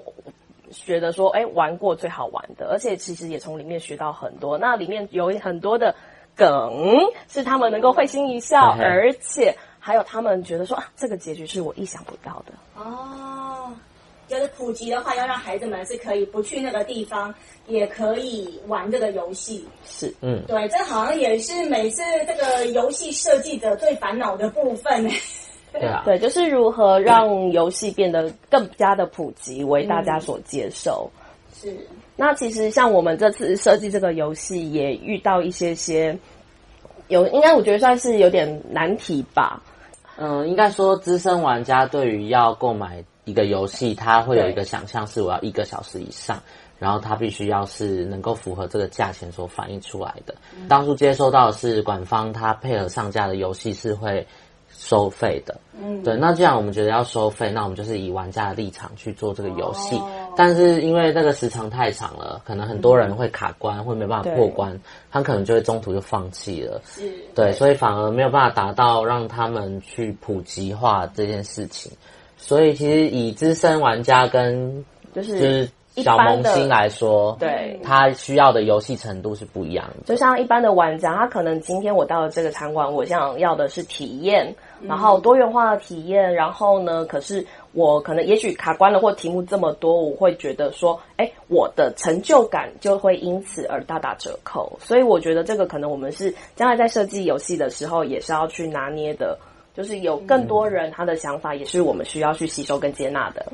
[0.72, 4.58] 觉得说，哎，玩过最好玩的，而且其实也从里面学到很多。
[4.58, 5.94] 那里面有很多的
[6.34, 6.98] 梗
[7.28, 8.80] 是他们能够会心一笑，oh.
[8.80, 12.52] 而且还有他们觉得说啊，这个结局是我意想不到的。
[12.74, 13.66] 哦。
[13.66, 13.72] Oh.
[14.28, 17.34] 就是普及的话，要让孩子们是可以不去那个地方，
[17.66, 19.68] 也可以玩这个游戏。
[19.84, 25.06] 是，嗯，对，这好像也是每次这个游戏设计者最烦恼的部分。
[25.72, 31.10] 对啊，对，就是如何让游戏变得更加的普及，为大家所接受。
[31.16, 31.86] 嗯、是。
[32.16, 36.16] 那其实像我们这次设计这个游戏，也遇到一些些
[37.08, 39.62] 有，应该我觉得算是有点难题吧。
[40.16, 43.04] 嗯，应该说资深玩家对于要购买。
[43.24, 46.42] 一个游戏，他会有一个想象是我要一个小时以上，
[46.80, 50.34] 然后它必须要是能够符合这个价钱所反映出来的。
[50.56, 54.26] 嗯、当初接收到的是官方，它配合上架的游戏是会
[54.76, 55.58] 收费的。
[55.80, 56.16] 嗯，对。
[56.16, 59.96] 那既然我们觉得要收费，那我们就是以玩家的立场去做这个游戏。
[59.96, 64.78] 哦、但是因为那个时长太长了，可能很多人会卡关，嗯、会没办法过关，
[65.10, 66.80] 他可能就会中途就放弃了。
[66.84, 71.92] 是，对，所以反而没有办法达到让他们去普及化这件事情。
[72.36, 80.04] 所以其实以资深玩家跟就是就是小萌新来说，对，他需要的游戏程度是不一样的。
[80.06, 94.78] 就像一般的玩家，他可能今天我到了这个场馆，我想要的是体验，然后多元化的体验，然后呢，可是我可能也许卡关了，或题目这么多，我会觉得说，哎，我的成就感就会因此而大打折扣。
[94.80, 99.38] 所以我觉得这个可能我们是将来在设计游戏的时候，也是要去拿捏的。
[99.74, 103.46] 就是有更多人他的想法，也是我们需要去吸收跟接纳的。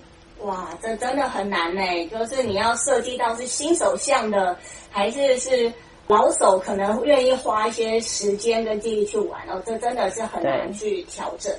[0.42, 1.82] 哇，这真的很难呢。
[2.08, 4.56] 就是你要设计到是新手向的，
[4.90, 5.72] 还是是
[6.06, 9.60] 老手可能愿意花一些时间跟精力去玩哦。
[9.66, 11.52] 这真的是很难去调整。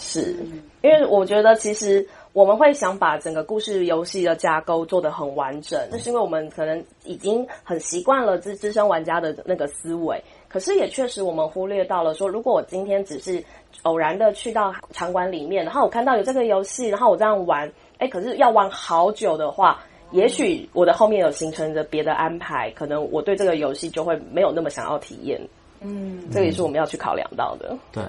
[0.00, 0.36] 是，
[0.82, 10.22] 因为我觉得其实我们会想把整个故事游戏的架构做得很完整，那是因为我们可能已经很习惯了资资深玩家的那个思维。
[10.48, 13.42] 可是也确实，我们忽略到了说，如果我今天只是
[13.82, 19.80] 偶然的去到场馆里面，然后我看到有这个游戏，然后我这样玩，哎，可是要玩好久的话，
[20.12, 25.40] 也许我的后面有形成着别的安排，可能我对这个游戏就会没有那么想要体验。
[25.80, 27.76] 嗯，这也是我们要去考量到的。
[27.92, 28.02] 对，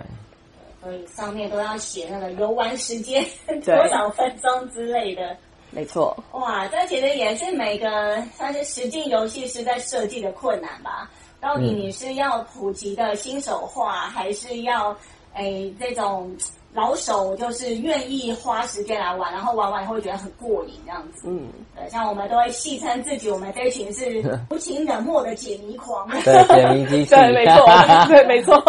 [0.81, 3.23] 所以上面都要写那个游玩时间
[3.63, 5.35] 多少分钟之类的。
[5.71, 6.17] 没错。
[6.31, 11.07] 哇，这其实也是每个算是实境游戏师在设计的困难吧。
[11.39, 14.97] 到底你是要普及的新手化，嗯、还是要
[15.35, 16.35] 诶这种
[16.71, 21.23] 老手，就是愿意花时间来玩，然后玩完以后会觉得很过瘾这样子？
[21.25, 26.07] 嗯，对，像我们都会戏称自己，我们这一群是 无情冷漠的解谜狂。
[26.23, 27.09] 对，解谜机器。
[27.15, 27.65] 对，没错，
[28.07, 28.63] 对，没错。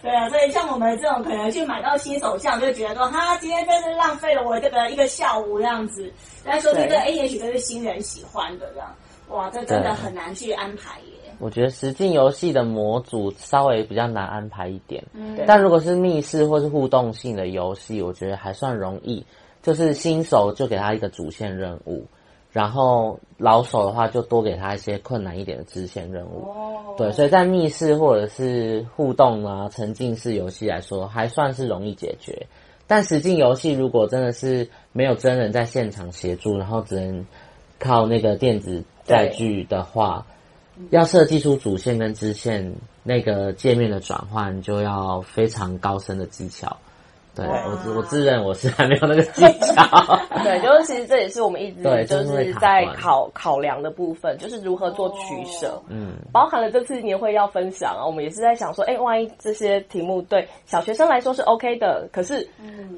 [0.00, 6.12] 对啊，所以像我们这种可能去买到新手相，就觉得说，哈，今天真是浪费了我这个一个下午这样子。
[6.44, 8.94] 但说这个，哎，也许都是新人喜欢的这样。
[9.28, 11.11] 哇，这真的很难去安排耶。
[11.42, 19.26] 我觉得实境游戏的模组稍微比较难安排一点，嗯，但如果是密室或是互动性的游戏，我觉得还算容易。
[19.60, 22.04] 就是新手就给他一个主线任务，
[22.50, 26.48] 然后老手的话就多给他一些困难一点的支线任务。
[26.48, 32.46] 哦，对，所以在密室或者是互动啊沉浸式游戏来说，还算是容易解决。
[32.88, 37.26] 但实境游戏如果真的是没有真人在现场协助，然后只能
[37.78, 40.26] 靠那个电子载具的话，
[40.90, 46.76] 要设计出主线跟支线那个界面的转换，就要非常高深的技巧。
[47.34, 49.82] 对，我自我自认我是还没有那个技巧。
[50.44, 55.80] 对，就是其实这也是我们一直 对就是在考考量的部分，就是如何做取舍。
[55.88, 62.46] 嗯，包含了这次年会要分享啊，我们也是在想说，哎，万一这些题目对小学生来说是 OK 的，可是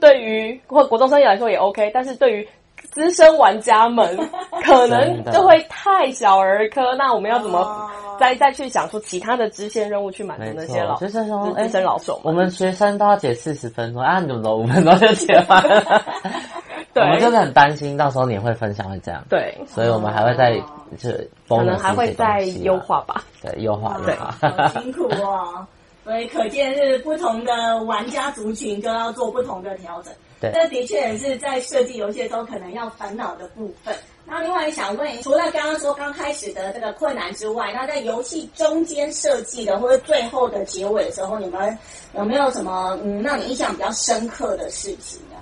[0.01, 2.49] 对于或国中生来说也 OK，但是对于
[2.91, 4.17] 资深玩家们
[4.65, 6.95] 可能就会太小儿科。
[6.97, 7.91] 那我们要怎么？
[8.17, 12.21] 再再去想出其他的支线任务去满足那些老，就是说资深老手。
[12.23, 16.03] 我们学生都要解四十分钟，啊，你怎么都五分钟就解完了？
[16.95, 19.21] 对，我们就是很担心到时候你会分享会这样。
[19.29, 20.57] 对，所以我们还会再
[20.97, 21.11] 就
[21.49, 23.25] 可能还会再优化吧。
[23.43, 25.67] 对，优化对，好辛苦哦。
[26.05, 30.13] 所以可见是不同的玩家族群都要做不同的调整。
[30.41, 33.95] 对，这的确也是在设计游戏的时候可能要烦恼的部分。
[34.27, 41.79] 那另外想问，除了刚刚说刚开始的这个困难之外，那在游戏中间设计的或者最后的结尾的时候，你们
[42.15, 45.37] 有没有什么嗯让你印象比较深刻的事情呢？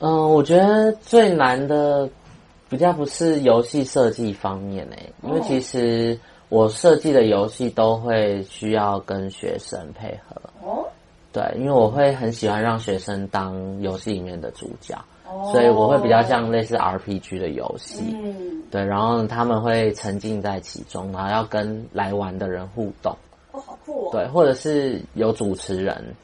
[0.00, 2.06] 嗯，我觉得最难的
[2.68, 6.18] 比较不是游戏设计方面诶，因为其实
[6.50, 10.86] 我设计的游戏都会需要跟学生配合哦。
[11.34, 14.96] 对，因为我会很喜欢让学生当游戏里面的主角。
[15.50, 23.10] 所以我会比较像类似 RPG 的游戏，嗯，对，然后他们会沉浸在其中，然后要跟来玩的人互动，
[23.50, 26.14] 哦，好酷哦，对，或者是有主持人，嗯、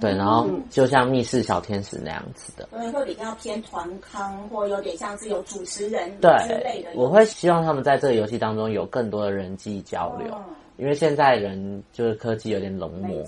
[0.00, 6.90] 对，然后就像密室小天使那样子的，所以会比较偏团康，或有点像是有主持人对之类的。
[6.94, 13.24] 我会希望他们在这个游戏当中有更多的人际交流，嗯、因为现在人就是科技有点冷漠，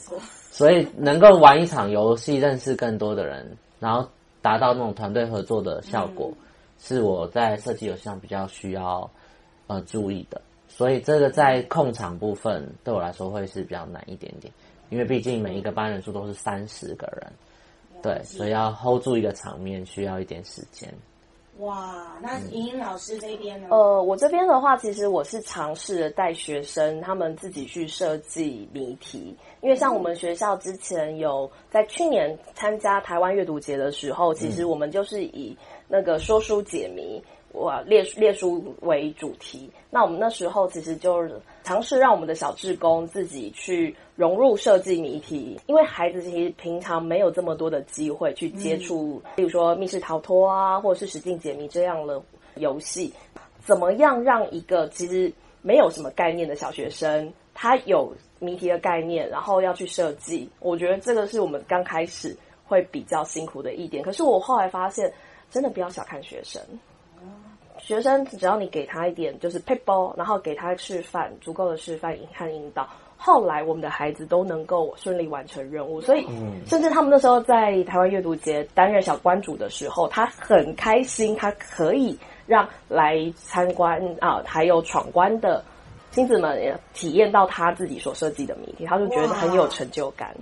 [0.50, 4.08] 所以能够玩一场游戏，认识更多的人，然后。
[4.40, 6.46] 达到那种团队合作的效果，嗯、
[6.78, 9.10] 是我在设计游戏上比较需要
[9.66, 14.50] 呃注意的，所以这个在控场部分对我来说会是比较难一点点，
[14.90, 17.32] 因为毕竟每一个班人数都是三十个人，
[18.02, 20.92] 对，所以要 hold 住一个场面需要一点时间。
[21.58, 23.66] 哇，那莹莹老师这边呢？
[23.70, 35.56] 呃，我这边的话，其实我是尝试的带学生他们自己去设计谜题，因为像我们学校之前有在去年参加台湾阅读节的时候，其实我们就是以
[35.88, 37.20] 那个说书解谜。
[37.54, 41.26] 哇，列列书为主题，那我们那时候其实就
[41.64, 52.20] 尝试让我们的小志工自己去融入设计谜题，因为孩子其实平常没有这么多的机会去接触，嗯、例如说密室逃脱啊，或者是实境解谜这样的
[52.56, 53.14] 游戏，
[53.60, 64.02] 怎么样让一个其实没有什么概念的小学生，他有谜题的概念，然后要去设计，我觉得这个是我们刚开始会比较辛苦的一点。
[64.02, 65.12] 可是我后来发现，
[65.48, 66.60] 真的不要小看学生。
[67.78, 72.88] 学生只要你给他一点就是 paper，然后给他示范足够的示范和引导，
[73.18, 76.00] 后来我们的孩子都能够顺利完成任务。
[76.00, 76.24] 所以，
[76.66, 82.16] 甚至他们那时候在台湾阅读节担任小关主的时候，他很开心，他可以
[82.46, 85.62] 让来参观啊，还有闯关的
[86.12, 90.34] 亲子们也体验到他自己所设计的谜题，他就觉得很有成就感。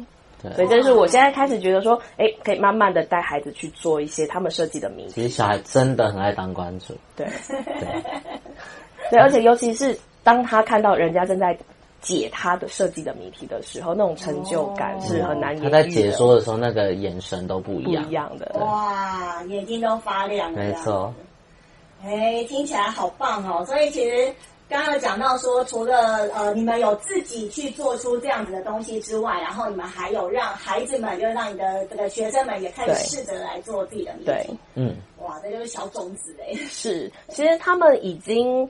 [0.54, 5.12] 所以这是我现在开始觉得说，哎，可以慢慢的带孩子去做一些他们设计的谜题。
[5.12, 7.88] 其实小孩真的很爱当关主，对对
[9.10, 11.56] 对，而且尤其是当他看到人家正在
[12.06, 15.70] 解他的设计的谜题的时候，那种成就感是很难言喻的。
[15.70, 18.56] 他在解说的时候，那个眼神都不一样，不一样的。
[18.60, 20.58] 哇，眼睛都发亮了。
[20.58, 21.12] 没错。
[22.02, 23.64] 哎，听起来好棒哦！
[23.66, 24.32] 所以其实。
[24.68, 34.24] 刚刚有讲到说，除了呃你们有自己去做出这样子的东西之外，然后你们还有让孩子们，就是让你的这个学生们也开始试着来做自己的谜题。
[34.24, 36.52] 对，嗯，哇，这就是小种子哎。
[36.68, 38.68] 是，其实他们已经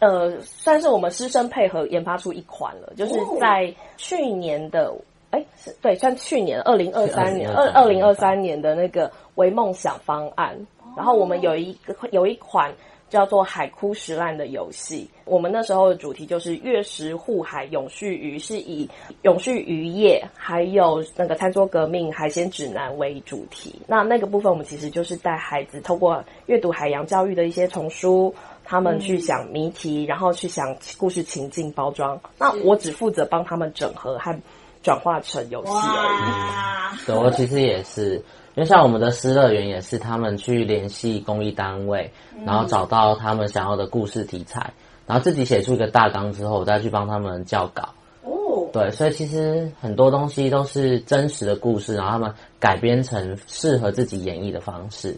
[0.00, 4.92] 呃算是我们师生配合研发出一款了，就是在去年的
[5.30, 12.74] 哎是对，算去年二零二三年二二零二三年的那个为梦想方案，然后我们有一个有一款。
[13.10, 15.10] 叫做海枯石烂的游戏。
[15.24, 18.88] 我们那时候的主题就是月食护海永续鱼，是以
[19.22, 23.82] 永续渔业还有那个餐桌革命海鲜指南为主题。
[23.88, 28.32] 那那个部分，我们其实就是带孩子透过阅读海洋教育的一些丛书，
[28.70, 32.20] 他们去想谜题，然后去想故事情境包装。
[32.38, 34.40] 那我只负责帮他们整合和
[34.80, 37.04] 转化成游戏而已。
[37.04, 38.14] 对，我其实也是。
[38.54, 42.12] 因为像我们的诗乐园也是，他们去联系公益单位，
[42.46, 44.72] 然后找到他们想要的故事题材，
[45.04, 47.88] 然后自己写出一个大纲之后，我再去帮他们校稿。
[48.22, 55.16] 哦，对，所以其实很多东西都是真实的故事，然后他们改编成适合自己演绎的方式。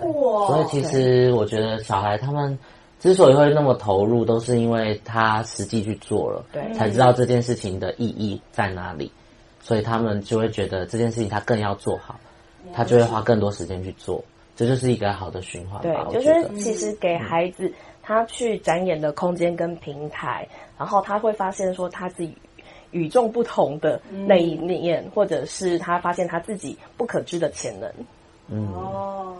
[0.00, 0.12] 对，
[0.46, 2.58] 所以其实我觉得小孩他们
[2.98, 9.10] 之所以会那么投入，都是因为他实际去做了，对，才知道这件事情的意义在哪里，
[9.60, 12.18] 所以他们就会觉得这件事情他更要做好。
[12.74, 14.22] 他就会花更多时间去做，
[14.54, 15.80] 这就是一个好的循环。
[15.80, 17.72] 对，就是其实给孩子
[18.02, 22.36] 他去展演的空间跟平台，嗯、然后他会发现说他自己
[22.90, 27.90] 与众不同的那一面，嗯、或者是他发现他自己不可知的潜能。
[28.48, 28.70] 嗯。
[28.74, 29.34] 哦。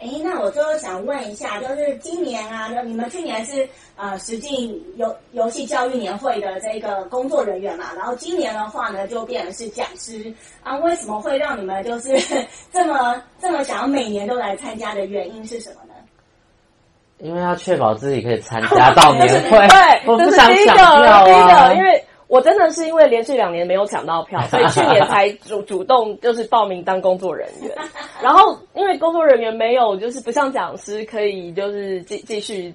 [0.00, 10.32] 哎，那我就想问一下，就是今年啊，你们去年是呃实际游游戏教育年会的这个工作人员嘛，然后今年的话呢，就变成是讲师
[10.62, 10.74] 啊。
[10.78, 12.16] 为什么会让你们就是
[12.72, 15.92] 这么这么想要每年都来参加的原因是什么呢？
[17.18, 22.02] 因为要确保自己可以参 加到年会，对，我不想抢票啊，第一个，因为。
[22.30, 27.76] 我真的是因为连续两年没有抢到票， 所以去年才主主动就是报名当工作人员。
[28.22, 32.72] 然后因为工作人员没有就是不像讲师可以就是继继续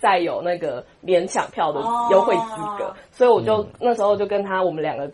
[0.00, 1.80] 再有那个免抢票的
[2.10, 5.10] 优惠资格，所以我就那时候就跟他我们两个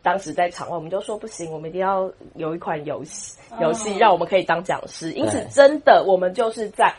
[0.00, 5.10] 当时在场外，我们就说不行，我们一定要有一款游戏游戏让我们可以当讲师。
[5.10, 6.94] 因此真的我们就是在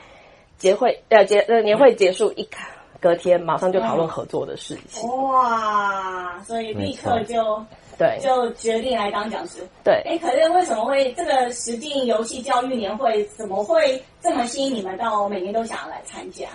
[0.58, 2.75] 结会呃结呃年会结束一卡。
[3.06, 5.08] 隔天马上就讨论合作的事情。
[5.08, 7.64] 哇，所以立刻就
[8.00, 9.60] 对，就决定来当讲师。
[9.84, 16.48] 对，哎，可是为什么会这个实境游戏教育年会怎么会这么吸引你们到每年都想要来参加？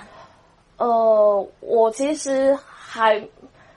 [0.79, 3.25] 呃，我其实还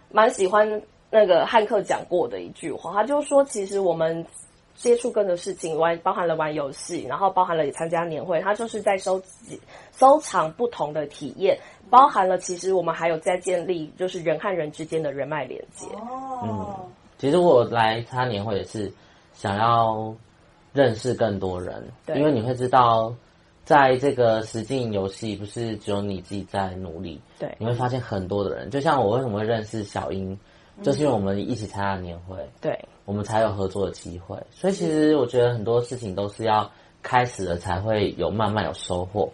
[0.09, 4.25] 蛮喜欢那个汉克讲过的一句话，他就说，其实我们。
[4.83, 9.57] 接触更多事情，玩包含了玩游戏，然后包含了也参加年会，他就是在收集、
[9.93, 11.57] 收藏不同的体验，
[11.89, 15.85] 包含了其实我们还有在建立就是人和人之间的人脉连接。
[15.95, 16.75] 哦，嗯，
[17.17, 18.91] 其实我来参加年会也是
[19.33, 20.13] 想要
[20.73, 22.17] 认识更多人，对。
[22.17, 23.15] 因为你会知道，
[23.63, 30.37] 在这个实境游戏不是只有你自己在努力，对，你会发现很多的人，就像我为什么会认识小英，
[30.81, 32.77] 就是因为我们一起参加年会，对。
[33.05, 39.29] 我们才有合作的机会，所以其实我觉得很多事情都是要开始了才会有慢慢有收获，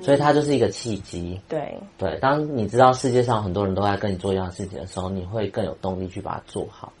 [0.00, 1.40] 所以它就是一个契机。
[1.48, 6.92] 对对，当你知道世界上很多人都在跟你做一样的事情的时候，你会更有动力去把它做好。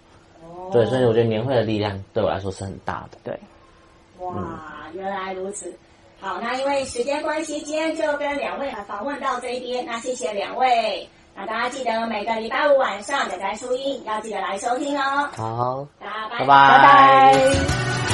[0.42, 3.18] 哦，对，所以我觉得年会的力量对我来说是很大的。
[3.24, 3.40] 对，
[4.20, 5.72] 哇，原来如此。
[6.20, 11.08] 好，那因为时间关系，今天就跟两位访问到这一边，那谢谢两位。
[11.34, 15.28] 那大家记得每个礼拜五晚上仔仔初音要记得来收听哦。
[15.36, 16.78] 好，大家拜拜拜。
[16.78, 18.11] 拜拜。